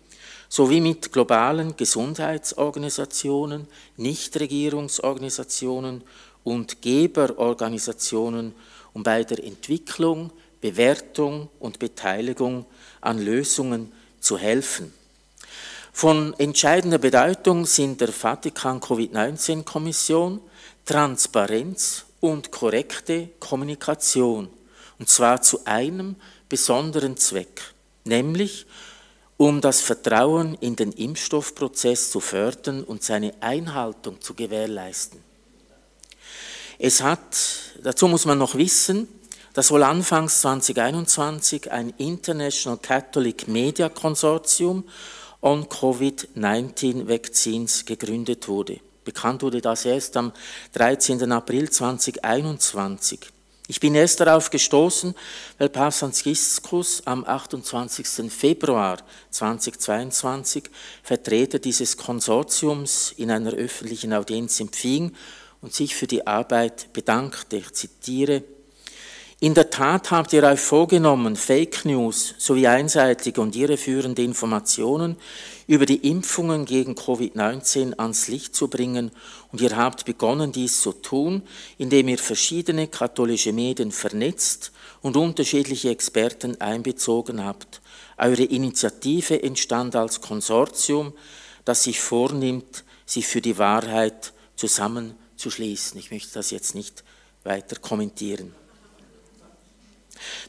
sowie 0.49 0.81
mit 0.81 1.13
globalen 1.13 1.77
Gesundheitsorganisationen, 1.77 3.67
Nichtregierungsorganisationen 3.97 6.03
und 6.45 6.83
Geberorganisationen, 6.83 8.55
um 8.93 9.03
bei 9.03 9.25
der 9.25 9.43
Entwicklung, 9.43 10.31
Bewertung 10.61 11.49
und 11.59 11.79
Beteiligung 11.79 12.67
an 13.01 13.19
Lösungen 13.19 13.93
zu 14.21 14.39
helfen. 14.39 14.93
Von 15.93 16.35
entscheidender 16.39 16.99
Bedeutung 16.99 17.67
sind 17.67 18.01
der 18.01 18.13
Vatikan 18.13 18.81
Covid-19-Kommission 18.81 20.41
Transparenz 20.85 22.05
und 22.21 22.51
korrekte 22.51 23.29
Kommunikation, 23.39 24.49
und 24.99 25.09
zwar 25.09 25.41
zu 25.41 25.65
einem 25.67 26.17
besonderen 26.49 27.17
Zweck 27.17 27.75
nämlich 28.05 28.67
um 29.37 29.61
das 29.61 29.81
Vertrauen 29.81 30.55
in 30.61 30.77
den 30.77 30.93
Impfstoffprozess 30.93 32.11
zu 32.11 32.21
fördern 32.21 32.85
und 32.85 33.03
seine 33.03 33.35
Einhaltung 33.41 34.21
zu 34.21 34.35
gewährleisten. 34.35 35.21
Es 36.79 37.03
hat, 37.03 37.37
dazu 37.83 38.09
muss 38.09 38.27
man 38.27 38.39
noch 38.39 38.55
wissen, 38.55 39.09
dass 39.53 39.71
wohl 39.71 39.85
anfangs 39.85 40.41
2021 40.41 41.71
ein 41.71 41.95
International 41.99 42.79
Catholic 42.79 43.47
Media 43.47 43.89
Consortium 43.89 44.85
on 45.41 45.65
Covid-19 45.67 47.07
Vaccines 47.07 47.85
gegründet 47.85 48.49
wurde. 48.49 48.81
Bekannt 49.05 49.43
wurde 49.43 49.61
das 49.61 49.85
erst 49.85 50.17
am 50.17 50.33
13. 50.73 51.31
April 51.31 51.71
2021. 51.71 53.34
Ich 53.67 53.81
bin 53.81 53.95
erst 53.95 54.21
darauf 54.21 54.51
gestoßen, 54.51 55.15
weil 55.57 55.71
Papst 55.71 56.01
Franziskus 56.01 57.07
am 57.07 57.25
28. 57.25 58.31
Februar 58.31 58.99
2022 59.31 60.65
Vertreter 61.03 61.59
dieses 61.59 61.97
Konsortiums 61.97 63.15
in 63.17 63.31
einer 63.31 63.53
öffentlichen 63.53 64.13
Audienz 64.13 64.61
empfing 64.61 65.15
und 65.63 65.73
sich 65.73 65.95
für 65.95 66.07
die 66.07 66.27
Arbeit 66.27 66.93
bedankte. 66.93 67.57
Ich 67.57 67.73
zitiere, 67.73 68.45
in 69.45 69.53
der 69.53 69.69
Tat 69.69 70.11
habt 70.11 70.33
ihr 70.33 70.43
euch 70.43 70.59
vorgenommen, 70.59 71.37
Fake 71.37 71.85
News 71.85 72.35
sowie 72.39 72.67
einseitige 72.67 73.43
und 73.43 73.55
irreführende 73.55 74.23
Informationen 74.23 75.19
über 75.67 75.85
die 75.85 76.09
Impfungen 76.09 76.65
gegen 76.65 76.95
Covid-19 76.95 77.99
ans 77.99 78.29
Licht 78.29 78.57
zu 78.57 78.69
bringen 78.69 79.11
und 79.53 79.61
ihr 79.61 79.77
habt 79.77 80.07
begonnen, 80.07 80.51
dies 80.51 80.81
zu 80.81 80.93
tun, 80.93 81.43
indem 81.77 82.09
ihr 82.09 82.17
verschiedene 82.17 82.89
katholische 82.89 83.53
Medien 83.53 83.93
vernetzt 83.93 84.73
und 85.03 85.15
unterschiedliche 85.15 85.91
Experten 85.91 86.59
einbezogen 86.59 87.45
habt. 87.45 87.83
Eure 88.17 88.45
Initiative 88.45 89.43
entstand 89.43 89.95
als 89.95 90.23
Konsortium, 90.23 91.13
das 91.67 91.83
sich 91.83 92.01
vornimmt, 92.01 92.83
sich 93.05 93.27
für 93.27 93.43
die 93.43 93.59
Wahrheit 93.59 94.33
zusammenzuschließen. 94.57 96.01
Ich 96.01 96.11
möchte 96.11 96.33
das 96.33 96.51
jetzt 96.51 96.75
nicht 96.75 97.05
weiter 97.43 97.77
kommentieren. 97.77 98.64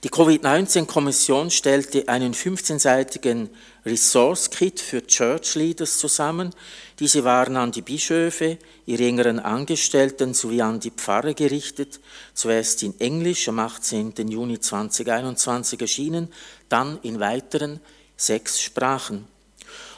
Die 0.04 0.10
Covid-19-Kommission 0.10 1.52
stellte 1.52 2.08
einen 2.08 2.34
15-seitigen 2.34 3.50
Resource-Kit 3.86 4.80
für 4.80 5.06
Church 5.06 5.56
Leaders 5.56 5.98
zusammen. 5.98 6.52
Diese 7.00 7.24
waren 7.24 7.58
an 7.58 7.72
die 7.72 7.82
Bischöfe, 7.82 8.58
ihre 8.86 9.06
engeren 9.06 9.40
Angestellten 9.40 10.34
sowie 10.34 10.62
an 10.62 10.80
die 10.80 10.92
Pfarrer 10.92 11.34
gerichtet, 11.34 12.00
zuerst 12.34 12.84
in 12.84 13.00
Englisch 13.00 13.48
am 13.50 13.60
18. 13.60 14.14
Juni 14.28 14.60
2021 14.60 15.82
erschienen, 15.82 16.32
dann 16.70 17.00
in 17.02 17.20
weiteren 17.20 17.80
sechs 18.18 18.62
Sprachen. 18.62 19.28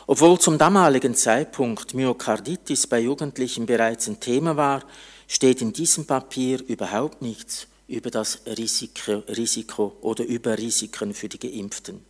Obwohl 0.05 0.39
zum 0.39 0.57
damaligen 0.57 1.15
Zeitpunkt 1.15 1.93
Myokarditis 1.93 2.87
bei 2.87 2.99
Jugendlichen 2.99 3.65
bereits 3.65 4.07
ein 4.07 4.19
Thema 4.19 4.55
war, 4.55 4.83
steht 5.27 5.61
in 5.61 5.73
diesem 5.73 6.05
Papier 6.05 6.63
überhaupt 6.65 7.21
nichts 7.21 7.67
über 7.88 8.12
das 8.12 8.41
Risiko, 8.45 9.23
Risiko 9.30 9.97
oder 10.02 10.26
über 10.26 10.58
Risiken 10.58 11.13
für 11.13 11.30
die 11.30 11.39
Geimpften. 11.39 12.04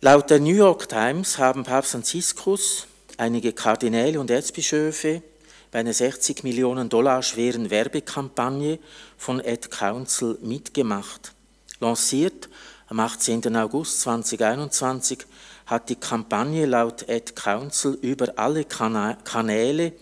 Laut 0.00 0.30
der 0.30 0.40
New 0.40 0.54
York 0.54 0.88
Times 0.88 1.38
haben 1.38 1.64
Papst 1.64 1.92
Franziskus, 1.92 2.86
einige 3.16 3.52
Kardinäle 3.52 4.18
und 4.18 4.30
Erzbischöfe 4.30 5.22
bei 5.70 5.80
einer 5.80 5.92
60 5.92 6.42
Millionen 6.44 6.88
Dollar 6.88 7.22
schweren 7.22 7.70
Werbekampagne 7.70 8.78
von 9.16 9.40
Ad 9.40 9.68
Council 9.68 10.38
mitgemacht. 10.42 11.32
Lanciert 11.80 12.48
am 12.88 13.00
18. 13.00 13.56
August 13.56 14.02
2021 14.02 15.20
hat 15.66 15.88
die 15.88 15.96
Kampagne 15.96 16.66
laut 16.66 17.08
Ad 17.08 17.32
Council 17.34 17.96
über 18.02 18.34
alle 18.36 18.64
Kanäle 18.64 19.92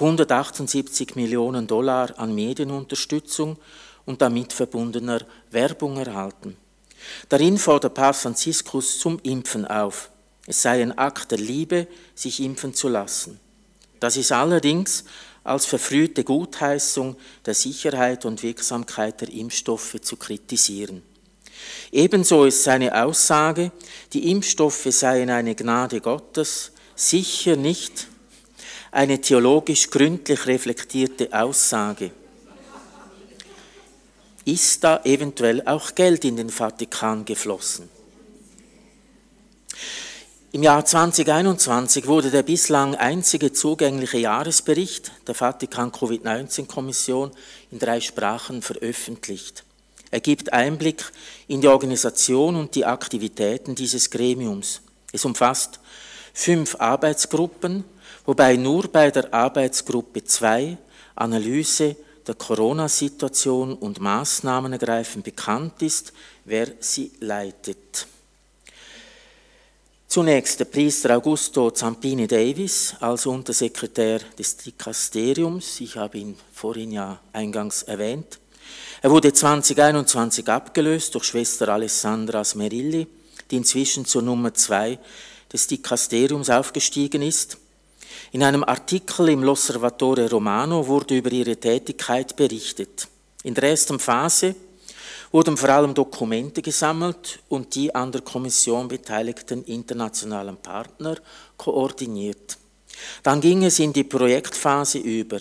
178 0.00 1.16
Millionen 1.16 1.66
Dollar 1.66 2.16
an 2.18 2.32
Medienunterstützung 2.32 3.56
und 4.06 4.22
damit 4.22 4.52
verbundener 4.52 5.22
Werbung 5.50 5.96
erhalten. 5.96 6.56
Darin 7.28 7.58
fordert 7.58 7.94
Papst 7.94 8.22
Franziskus 8.22 9.00
zum 9.00 9.18
Impfen 9.24 9.66
auf. 9.66 10.10
Es 10.46 10.62
sei 10.62 10.82
ein 10.82 10.96
Akt 10.96 11.32
der 11.32 11.38
Liebe, 11.38 11.88
sich 12.14 12.40
impfen 12.40 12.74
zu 12.74 12.88
lassen. 12.88 13.40
Das 13.98 14.16
ist 14.16 14.30
allerdings 14.30 15.04
als 15.42 15.66
verfrühte 15.66 16.22
Gutheißung 16.22 17.16
der 17.44 17.54
Sicherheit 17.54 18.24
und 18.24 18.44
Wirksamkeit 18.44 19.20
der 19.20 19.32
Impfstoffe 19.32 20.00
zu 20.00 20.16
kritisieren. 20.16 21.02
Ebenso 21.90 22.44
ist 22.44 22.62
seine 22.62 23.02
Aussage, 23.04 23.72
die 24.12 24.30
Impfstoffe 24.30 24.86
seien 24.90 25.30
eine 25.30 25.56
Gnade 25.56 26.00
Gottes, 26.00 26.70
sicher 26.94 27.56
nicht 27.56 28.06
eine 28.90 29.20
theologisch 29.20 29.90
gründlich 29.90 30.46
reflektierte 30.46 31.28
Aussage. 31.32 32.10
Ist 34.44 34.82
da 34.82 35.02
eventuell 35.04 35.62
auch 35.66 35.94
Geld 35.94 36.24
in 36.24 36.36
den 36.36 36.50
Vatikan 36.50 37.24
geflossen? 37.24 37.88
Im 40.50 40.62
Jahr 40.62 40.82
2021 40.82 42.06
wurde 42.06 42.30
der 42.30 42.42
bislang 42.42 42.94
einzige 42.94 43.52
zugängliche 43.52 44.16
Jahresbericht 44.16 45.12
der 45.26 45.34
Vatikan 45.34 45.92
Covid-19-Kommission 45.92 47.32
in 47.70 47.78
drei 47.78 48.00
Sprachen 48.00 48.62
veröffentlicht. 48.62 49.64
Er 50.10 50.20
gibt 50.20 50.54
Einblick 50.54 51.04
in 51.48 51.60
die 51.60 51.68
Organisation 51.68 52.56
und 52.56 52.74
die 52.74 52.86
Aktivitäten 52.86 53.74
dieses 53.74 54.08
Gremiums. 54.08 54.80
Es 55.12 55.26
umfasst 55.26 55.80
fünf 56.32 56.76
Arbeitsgruppen, 56.76 57.84
wobei 58.28 58.56
nur 58.56 58.88
bei 58.88 59.10
der 59.10 59.32
Arbeitsgruppe 59.32 60.22
2 60.22 60.76
Analyse 61.14 61.96
der 62.26 62.34
Corona-Situation 62.34 63.72
und 63.72 64.00
Maßnahmen 64.00 64.70
ergreifen 64.74 65.22
bekannt 65.22 65.80
ist, 65.80 66.12
wer 66.44 66.68
sie 66.78 67.10
leitet. 67.20 68.06
Zunächst 70.08 70.60
der 70.60 70.66
Priester 70.66 71.16
Augusto 71.16 71.70
Zampini 71.70 72.26
Davis 72.26 72.94
als 73.00 73.24
Untersekretär 73.24 74.20
des 74.38 74.58
Dikasteriums. 74.58 75.80
Ich 75.80 75.96
habe 75.96 76.18
ihn 76.18 76.36
vorhin 76.52 76.92
ja 76.92 77.18
eingangs 77.32 77.82
erwähnt. 77.84 78.38
Er 79.00 79.10
wurde 79.10 79.32
2021 79.32 80.46
abgelöst 80.48 81.14
durch 81.14 81.24
Schwester 81.24 81.70
Alessandra 81.70 82.44
Smerilli, 82.44 83.06
die 83.50 83.56
inzwischen 83.56 84.04
zur 84.04 84.20
Nummer 84.20 84.52
zwei 84.52 84.98
des 85.50 85.66
Dikasteriums 85.66 86.50
aufgestiegen 86.50 87.22
ist. 87.22 87.56
In 88.30 88.42
einem 88.42 88.62
Artikel 88.62 89.30
im 89.30 89.42
L'Osservatore 89.42 90.28
Romano 90.28 90.86
wurde 90.86 91.16
über 91.16 91.32
ihre 91.32 91.56
Tätigkeit 91.56 92.36
berichtet. 92.36 93.08
In 93.42 93.54
der 93.54 93.70
ersten 93.70 93.98
Phase 93.98 94.54
wurden 95.32 95.56
vor 95.56 95.70
allem 95.70 95.94
Dokumente 95.94 96.60
gesammelt 96.60 97.40
und 97.48 97.74
die 97.74 97.94
an 97.94 98.12
der 98.12 98.20
Kommission 98.20 98.86
beteiligten 98.86 99.64
internationalen 99.64 100.58
Partner 100.58 101.16
koordiniert. 101.56 102.58
Dann 103.22 103.40
ging 103.40 103.64
es 103.64 103.78
in 103.78 103.94
die 103.94 104.04
Projektphase 104.04 104.98
über. 104.98 105.38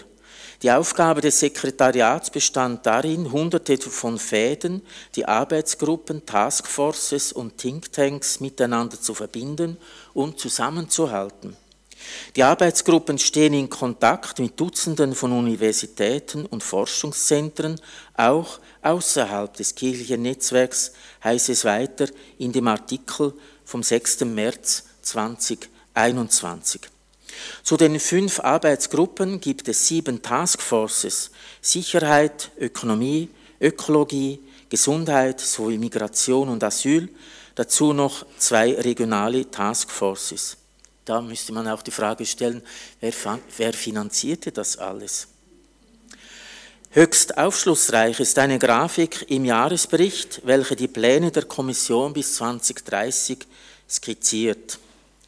Die 0.63 0.71
Aufgabe 0.71 1.19
des 1.19 1.41
Sekretariats 1.41 2.29
bestand 2.29 2.85
darin, 2.85 3.29
hunderte 3.29 3.77
von 3.77 4.17
Fäden, 4.17 4.81
die 5.13 5.25
Arbeitsgruppen, 5.25 6.25
Taskforces 6.25 7.33
und 7.33 7.57
Thinktanks 7.57 8.39
miteinander 8.39 8.99
zu 8.99 9.13
verbinden 9.13 9.75
und 10.13 10.39
zusammenzuhalten. 10.39 11.57
Die 12.35 12.43
Arbeitsgruppen 12.43 13.17
stehen 13.17 13.53
in 13.53 13.69
Kontakt 13.69 14.39
mit 14.39 14.59
Dutzenden 14.59 15.15
von 15.15 15.31
Universitäten 15.31 16.45
und 16.45 16.63
Forschungszentren, 16.63 17.79
auch 18.15 18.59
außerhalb 18.81 19.53
des 19.55 19.75
kirchlichen 19.75 20.21
Netzwerks, 20.21 20.93
heißt 21.23 21.49
es 21.49 21.65
weiter 21.65 22.07
in 22.37 22.51
dem 22.51 22.67
Artikel 22.67 23.33
vom 23.65 23.83
6. 23.83 24.21
März 24.21 24.83
2021. 25.01 26.81
Zu 27.63 27.77
den 27.77 27.99
fünf 27.99 28.39
Arbeitsgruppen 28.39 29.39
gibt 29.39 29.67
es 29.67 29.87
sieben 29.87 30.21
Taskforces 30.21 31.31
Sicherheit, 31.61 32.51
Ökonomie, 32.59 33.29
Ökologie, 33.59 34.39
Gesundheit 34.69 35.39
sowie 35.39 35.77
Migration 35.77 36.49
und 36.49 36.63
Asyl, 36.63 37.09
dazu 37.55 37.93
noch 37.93 38.25
zwei 38.37 38.73
regionale 38.75 39.49
Taskforces. 39.49 40.57
Da 41.07 41.21
müsste 41.21 41.53
man 41.53 41.69
auch 41.69 41.81
die 41.81 41.91
Frage 41.91 42.25
stellen, 42.25 42.61
wer, 42.99 43.13
wer 43.55 43.71
finanzierte 43.71 44.51
das 44.51 44.77
alles? 44.77 45.29
Höchst 46.91 47.37
aufschlussreich 47.37 48.19
ist 48.19 48.37
eine 48.37 48.59
Grafik 48.59 49.25
im 49.29 49.45
Jahresbericht, 49.45 50.41
welche 50.43 50.75
die 50.75 50.89
Pläne 50.89 51.31
der 51.31 51.45
Kommission 51.45 52.11
bis 52.11 52.35
2030 52.35 53.39
skizziert. 53.89 54.79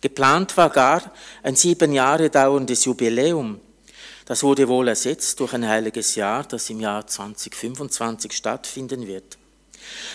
Geplant 0.01 0.57
war 0.57 0.69
gar 0.69 1.13
ein 1.43 1.55
sieben 1.55 1.93
Jahre 1.93 2.30
dauerndes 2.30 2.84
Jubiläum. 2.84 3.61
Das 4.25 4.43
wurde 4.43 4.67
wohl 4.67 4.89
ersetzt 4.89 5.39
durch 5.39 5.53
ein 5.53 5.65
heiliges 5.65 6.15
Jahr, 6.15 6.43
das 6.43 6.69
im 6.69 6.82
Jahr 6.82 7.07
2025 7.07 8.34
stattfinden 8.34 9.07
wird. 9.07 9.38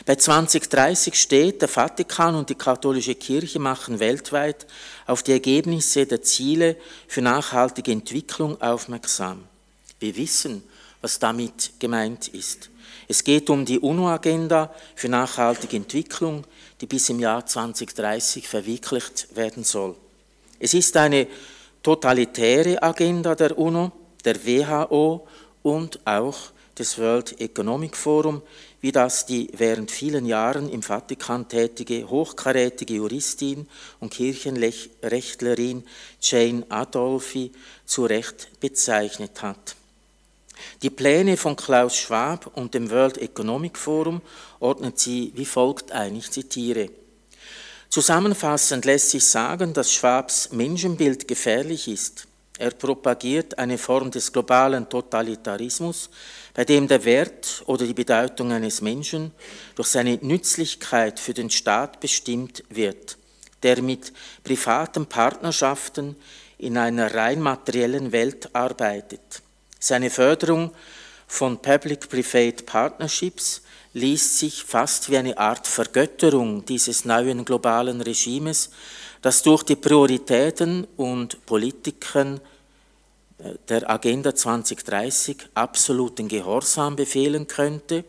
Bei 0.07 0.17
2030 0.17 1.15
steht, 1.15 1.63
der 1.63 1.69
Vatikan 1.69 2.35
und 2.35 2.51
die 2.51 2.55
katholische 2.55 3.15
Kirche 3.15 3.59
machen 3.59 4.01
weltweit 4.01 4.67
auf 5.07 5.23
die 5.23 5.33
Ergebnisse 5.33 6.07
der 6.07 6.23
Ziele 6.23 6.77
für 7.09 7.23
nachhaltige 7.23 7.93
Entwicklung 7.93 8.61
aufmerksam. 8.61 9.45
Wir 10.01 10.17
wissen, 10.17 10.63
was 11.01 11.19
damit 11.19 11.73
gemeint 11.79 12.29
ist. 12.29 12.71
Es 13.09 13.23
geht 13.25 13.51
um 13.51 13.65
die 13.65 13.79
UNO-Agenda 13.79 14.75
für 14.95 15.09
nachhaltige 15.09 15.77
Entwicklung, 15.77 16.45
die 16.81 16.87
bis 16.87 17.09
im 17.09 17.21
Jahr 17.21 17.45
2030 17.45 18.49
verwirklicht 18.49 19.29
werden 19.35 19.65
soll. 19.65 19.95
Es 20.59 20.75
ist 20.75 20.97
eine 20.97 21.27
totalitäre 21.83 22.83
Agenda 22.83 23.35
der 23.35 23.59
UNO, 23.59 23.93
der 24.25 24.45
WHO 24.47 25.27
und 25.63 26.07
auch 26.07 26.39
des 26.79 26.99
World 26.99 27.41
Economic 27.41 27.97
Forum, 27.97 28.43
wie 28.85 28.93
das 28.93 29.25
die 29.25 29.49
während 29.57 29.91
vielen 29.91 30.27
Jahren 30.27 30.69
im 30.69 30.83
Vatikan 30.83 31.49
tätige 31.49 32.07
hochkarätige 32.07 32.97
Juristin 32.97 33.67
und 33.99 34.13
Kirchenrechtlerin 34.13 35.85
Jane 36.21 36.67
Adolfi 36.69 37.51
zu 37.87 38.05
Recht 38.05 38.61
bezeichnet 38.61 39.41
hat. 39.41 39.75
Die 40.83 40.91
Pläne 40.91 41.39
von 41.39 41.57
Klaus 41.57 41.97
Schwab 41.97 42.51
und 42.59 42.75
dem 42.75 42.91
World 42.91 43.17
Economic 43.17 43.79
Forum 43.79 44.21
ordnet 44.61 44.99
sie 44.99 45.33
wie 45.35 45.47
folgt 45.47 45.91
ein, 45.91 46.17
ich 46.17 46.31
zitiere. 46.31 46.91
Zusammenfassend 47.89 48.85
lässt 48.85 49.09
sich 49.13 49.25
sagen, 49.25 49.73
dass 49.73 49.95
Schwabs 49.95 50.53
Menschenbild 50.53 51.27
gefährlich 51.27 51.89
ist. 51.89 52.27
Er 52.59 52.71
propagiert 52.71 53.59
eine 53.59 53.79
Form 53.79 54.11
des 54.11 54.31
globalen 54.31 54.89
Totalitarismus, 54.89 56.11
bei 56.55 56.65
dem 56.65 56.87
der 56.87 57.05
Wert 57.05 57.63
oder 57.67 57.85
die 57.85 57.95
Bedeutung 57.95 58.53
eines 58.53 58.81
Menschen 58.81 59.33
durch 59.75 59.89
seine 59.89 60.19
Nützlichkeit 60.23 61.19
für 61.19 61.35
den 61.35 61.51
Staat 61.51 62.01
bestimmt 62.01 62.63
wird, 62.71 63.19
der 63.65 63.83
mit 63.83 64.13
privaten 64.45 65.07
Partnerschaften 65.07 66.17
in 66.57 66.79
einer 66.79 67.13
rein 67.13 67.41
materiellen 67.41 68.13
Welt 68.13 68.55
arbeitet. 68.55 69.43
Seine 69.81 70.11
Förderung 70.11 70.73
von 71.27 71.61
Public-Private 71.61 72.63
Partnerships 72.63 73.63
liest 73.93 74.39
sich 74.39 74.63
fast 74.63 75.11
wie 75.11 75.17
eine 75.17 75.37
Art 75.37 75.67
Vergötterung 75.67 76.65
dieses 76.65 77.05
neuen 77.05 77.45
globalen 77.45 78.01
Regimes, 78.01 78.71
das 79.23 79.43
durch 79.43 79.63
die 79.65 79.77
Prioritäten 79.77 80.87
und 80.97 81.45
Politiken 81.47 82.41
der 83.69 83.91
Agenda 83.91 84.35
2030 84.35 85.49
absoluten 85.55 86.29
Gehorsam 86.29 86.97
befehlen 86.97 87.47
könnte 87.47 88.05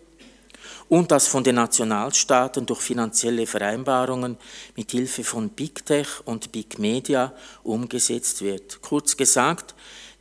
und 0.88 1.12
das 1.12 1.28
von 1.28 1.44
den 1.44 1.56
Nationalstaaten 1.56 2.66
durch 2.66 2.82
finanzielle 2.82 3.48
Vereinbarungen 3.48 4.38
mit 4.76 4.92
Hilfe 4.92 5.24
von 5.24 5.50
Big 5.50 5.86
Tech 5.86 6.08
und 6.26 6.52
Big 6.52 6.78
Media 6.80 7.34
umgesetzt 7.64 8.42
wird. 8.42 8.82
Kurz 8.82 9.18
gesagt, 9.18 9.74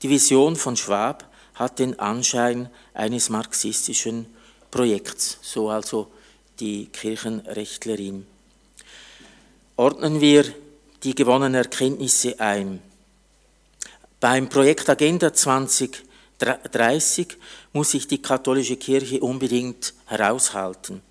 die 0.03 0.11
Vision 0.11 0.57
von 0.57 0.77
Schwab 0.77 1.31
hat 1.55 1.79
den 1.79 1.99
Anschein 1.99 2.69
eines 2.95 3.29
marxistischen 3.29 4.27
Projekts, 4.71 5.39
so 5.43 5.71
also 5.71 6.09
die 6.61 6.87
Kirchenrechtlerin. 6.87 8.27
Ordnen 9.77 10.21
wir 10.21 10.45
die 11.03 11.15
gewonnenen 11.15 11.55
Erkenntnisse 11.55 12.41
ein. 12.41 12.81
Beim 14.25 14.49
Projekt 14.49 14.89
Agenda 14.89 15.35
2030 15.35 17.37
muss 17.75 17.91
sich 17.91 18.09
die 18.09 18.23
katholische 18.23 18.79
Kirche 18.79 19.21
unbedingt 19.21 19.93
heraushalten. 20.07 21.03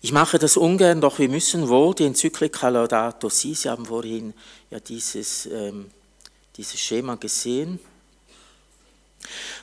Ich 0.00 0.12
mache 0.12 0.38
das 0.38 0.56
ungern, 0.56 1.00
doch 1.00 1.18
wir 1.18 1.28
müssen 1.28 1.68
wohl 1.68 1.92
die 1.92 2.04
Enzyklika 2.04 2.68
Laudato 2.68 3.28
Si, 3.28 3.56
Sie 3.56 3.68
haben 3.68 3.84
vorhin 3.84 4.32
ja 4.70 4.78
dieses, 4.78 5.46
ähm, 5.46 5.90
dieses 6.56 6.78
Schema 6.78 7.16
gesehen, 7.16 7.80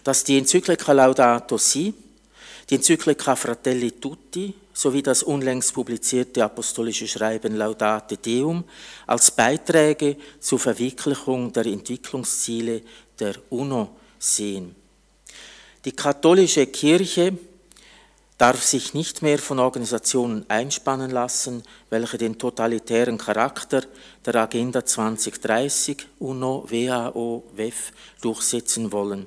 dass 0.03 0.25
die 0.25 0.37
Enzyklika 0.37 0.91
Laudato 0.91 1.57
Si, 1.57 1.93
die 2.69 2.75
Enzyklika 2.75 3.37
Fratelli 3.37 3.93
Tutti 3.93 4.53
sowie 4.77 5.01
das 5.01 5.23
unlängst 5.23 5.73
publizierte 5.73 6.43
apostolische 6.43 7.07
Schreiben 7.07 7.55
Laudate 7.55 8.15
Deum 8.17 8.63
als 9.07 9.31
Beiträge 9.31 10.17
zur 10.39 10.59
Verwirklichung 10.59 11.51
der 11.51 11.65
Entwicklungsziele 11.65 12.83
der 13.19 13.33
UNO 13.49 13.89
sehen. 14.19 14.75
Die 15.83 15.93
katholische 15.93 16.67
Kirche 16.67 17.35
darf 18.37 18.61
sich 18.63 18.93
nicht 18.93 19.23
mehr 19.23 19.39
von 19.39 19.57
Organisationen 19.57 20.45
einspannen 20.47 21.09
lassen, 21.09 21.63
welche 21.89 22.19
den 22.19 22.37
totalitären 22.37 23.17
Charakter 23.17 23.81
der 24.23 24.35
Agenda 24.35 24.85
2030 24.85 26.05
UNO, 26.19 26.65
WHO, 26.69 27.45
WEF 27.55 27.91
durchsetzen 28.21 28.91
wollen. 28.91 29.25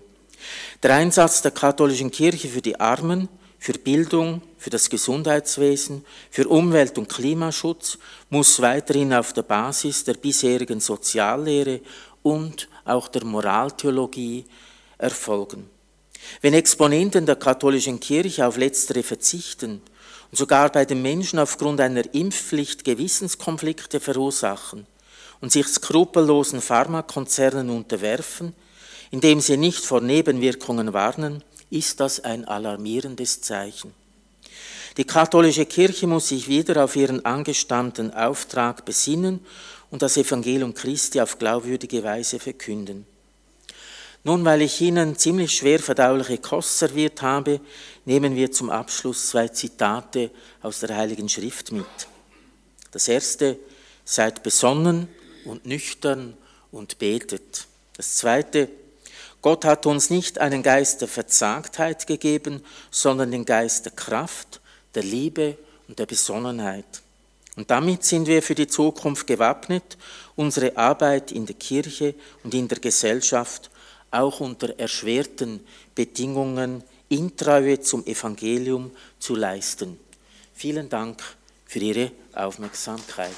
Der 0.80 0.94
Einsatz 0.94 1.42
der 1.42 1.50
katholischen 1.50 2.12
Kirche 2.12 2.46
für 2.46 2.62
die 2.62 2.78
Armen, 2.78 3.28
für 3.60 3.74
Bildung, 3.74 4.40
für 4.56 4.70
das 4.70 4.88
Gesundheitswesen, 4.88 6.04
für 6.30 6.48
Umwelt- 6.48 6.96
und 6.96 7.10
Klimaschutz 7.10 7.98
muss 8.30 8.60
weiterhin 8.60 9.12
auf 9.12 9.34
der 9.34 9.42
Basis 9.42 10.02
der 10.02 10.14
bisherigen 10.14 10.80
Soziallehre 10.80 11.80
und 12.22 12.68
auch 12.86 13.08
der 13.08 13.24
Moraltheologie 13.24 14.46
erfolgen. 14.96 15.68
Wenn 16.40 16.54
Exponenten 16.54 17.26
der 17.26 17.36
katholischen 17.36 18.00
Kirche 18.00 18.46
auf 18.46 18.56
letztere 18.56 19.02
verzichten 19.02 19.82
und 20.30 20.38
sogar 20.38 20.72
bei 20.72 20.86
den 20.86 21.02
Menschen 21.02 21.38
aufgrund 21.38 21.80
einer 21.82 22.14
Impfpflicht 22.14 22.82
Gewissenskonflikte 22.84 24.00
verursachen 24.00 24.86
und 25.42 25.52
sich 25.52 25.66
skrupellosen 25.66 26.62
Pharmakonzernen 26.62 27.68
unterwerfen, 27.68 28.54
indem 29.10 29.40
sie 29.40 29.58
nicht 29.58 29.84
vor 29.84 30.00
Nebenwirkungen 30.00 30.94
warnen, 30.94 31.44
ist 31.70 32.00
das 32.00 32.20
ein 32.20 32.44
alarmierendes 32.46 33.40
Zeichen. 33.40 33.94
Die 34.96 35.04
katholische 35.04 35.66
Kirche 35.66 36.06
muss 36.06 36.28
sich 36.28 36.48
wieder 36.48 36.84
auf 36.84 36.96
ihren 36.96 37.24
angestammten 37.24 38.12
Auftrag 38.12 38.84
besinnen 38.84 39.40
und 39.90 40.02
das 40.02 40.16
Evangelium 40.16 40.74
Christi 40.74 41.20
auf 41.20 41.38
glaubwürdige 41.38 42.02
Weise 42.02 42.38
verkünden. 42.38 43.06
Nun, 44.22 44.44
weil 44.44 44.60
ich 44.62 44.80
Ihnen 44.80 45.16
ziemlich 45.16 45.52
schwer 45.52 45.78
verdauliche 45.78 46.38
Kost 46.38 46.78
serviert 46.78 47.22
habe, 47.22 47.60
nehmen 48.04 48.36
wir 48.36 48.52
zum 48.52 48.68
Abschluss 48.68 49.28
zwei 49.28 49.48
Zitate 49.48 50.30
aus 50.60 50.80
der 50.80 50.94
Heiligen 50.94 51.28
Schrift 51.28 51.72
mit. 51.72 51.86
Das 52.90 53.08
erste, 53.08 53.58
seid 54.04 54.42
besonnen 54.42 55.08
und 55.44 55.64
nüchtern 55.64 56.36
und 56.72 56.98
betet. 56.98 57.66
Das 57.96 58.16
zweite, 58.16 58.68
Gott 59.42 59.64
hat 59.64 59.86
uns 59.86 60.10
nicht 60.10 60.38
einen 60.38 60.62
Geist 60.62 61.00
der 61.00 61.08
Verzagtheit 61.08 62.06
gegeben, 62.06 62.62
sondern 62.90 63.30
den 63.30 63.44
Geist 63.44 63.86
der 63.86 63.92
Kraft, 63.92 64.60
der 64.94 65.02
Liebe 65.02 65.56
und 65.88 65.98
der 65.98 66.06
Besonnenheit. 66.06 66.84
Und 67.56 67.70
damit 67.70 68.04
sind 68.04 68.26
wir 68.26 68.42
für 68.42 68.54
die 68.54 68.66
Zukunft 68.66 69.26
gewappnet, 69.26 69.96
unsere 70.36 70.76
Arbeit 70.76 71.32
in 71.32 71.46
der 71.46 71.56
Kirche 71.56 72.14
und 72.44 72.54
in 72.54 72.68
der 72.68 72.78
Gesellschaft 72.78 73.70
auch 74.10 74.40
unter 74.40 74.78
erschwerten 74.78 75.60
Bedingungen 75.94 76.84
in 77.08 77.36
Treue 77.36 77.80
zum 77.80 78.06
Evangelium 78.06 78.90
zu 79.18 79.36
leisten. 79.36 79.98
Vielen 80.54 80.88
Dank 80.88 81.22
für 81.66 81.80
Ihre 81.80 82.12
Aufmerksamkeit. 82.34 83.30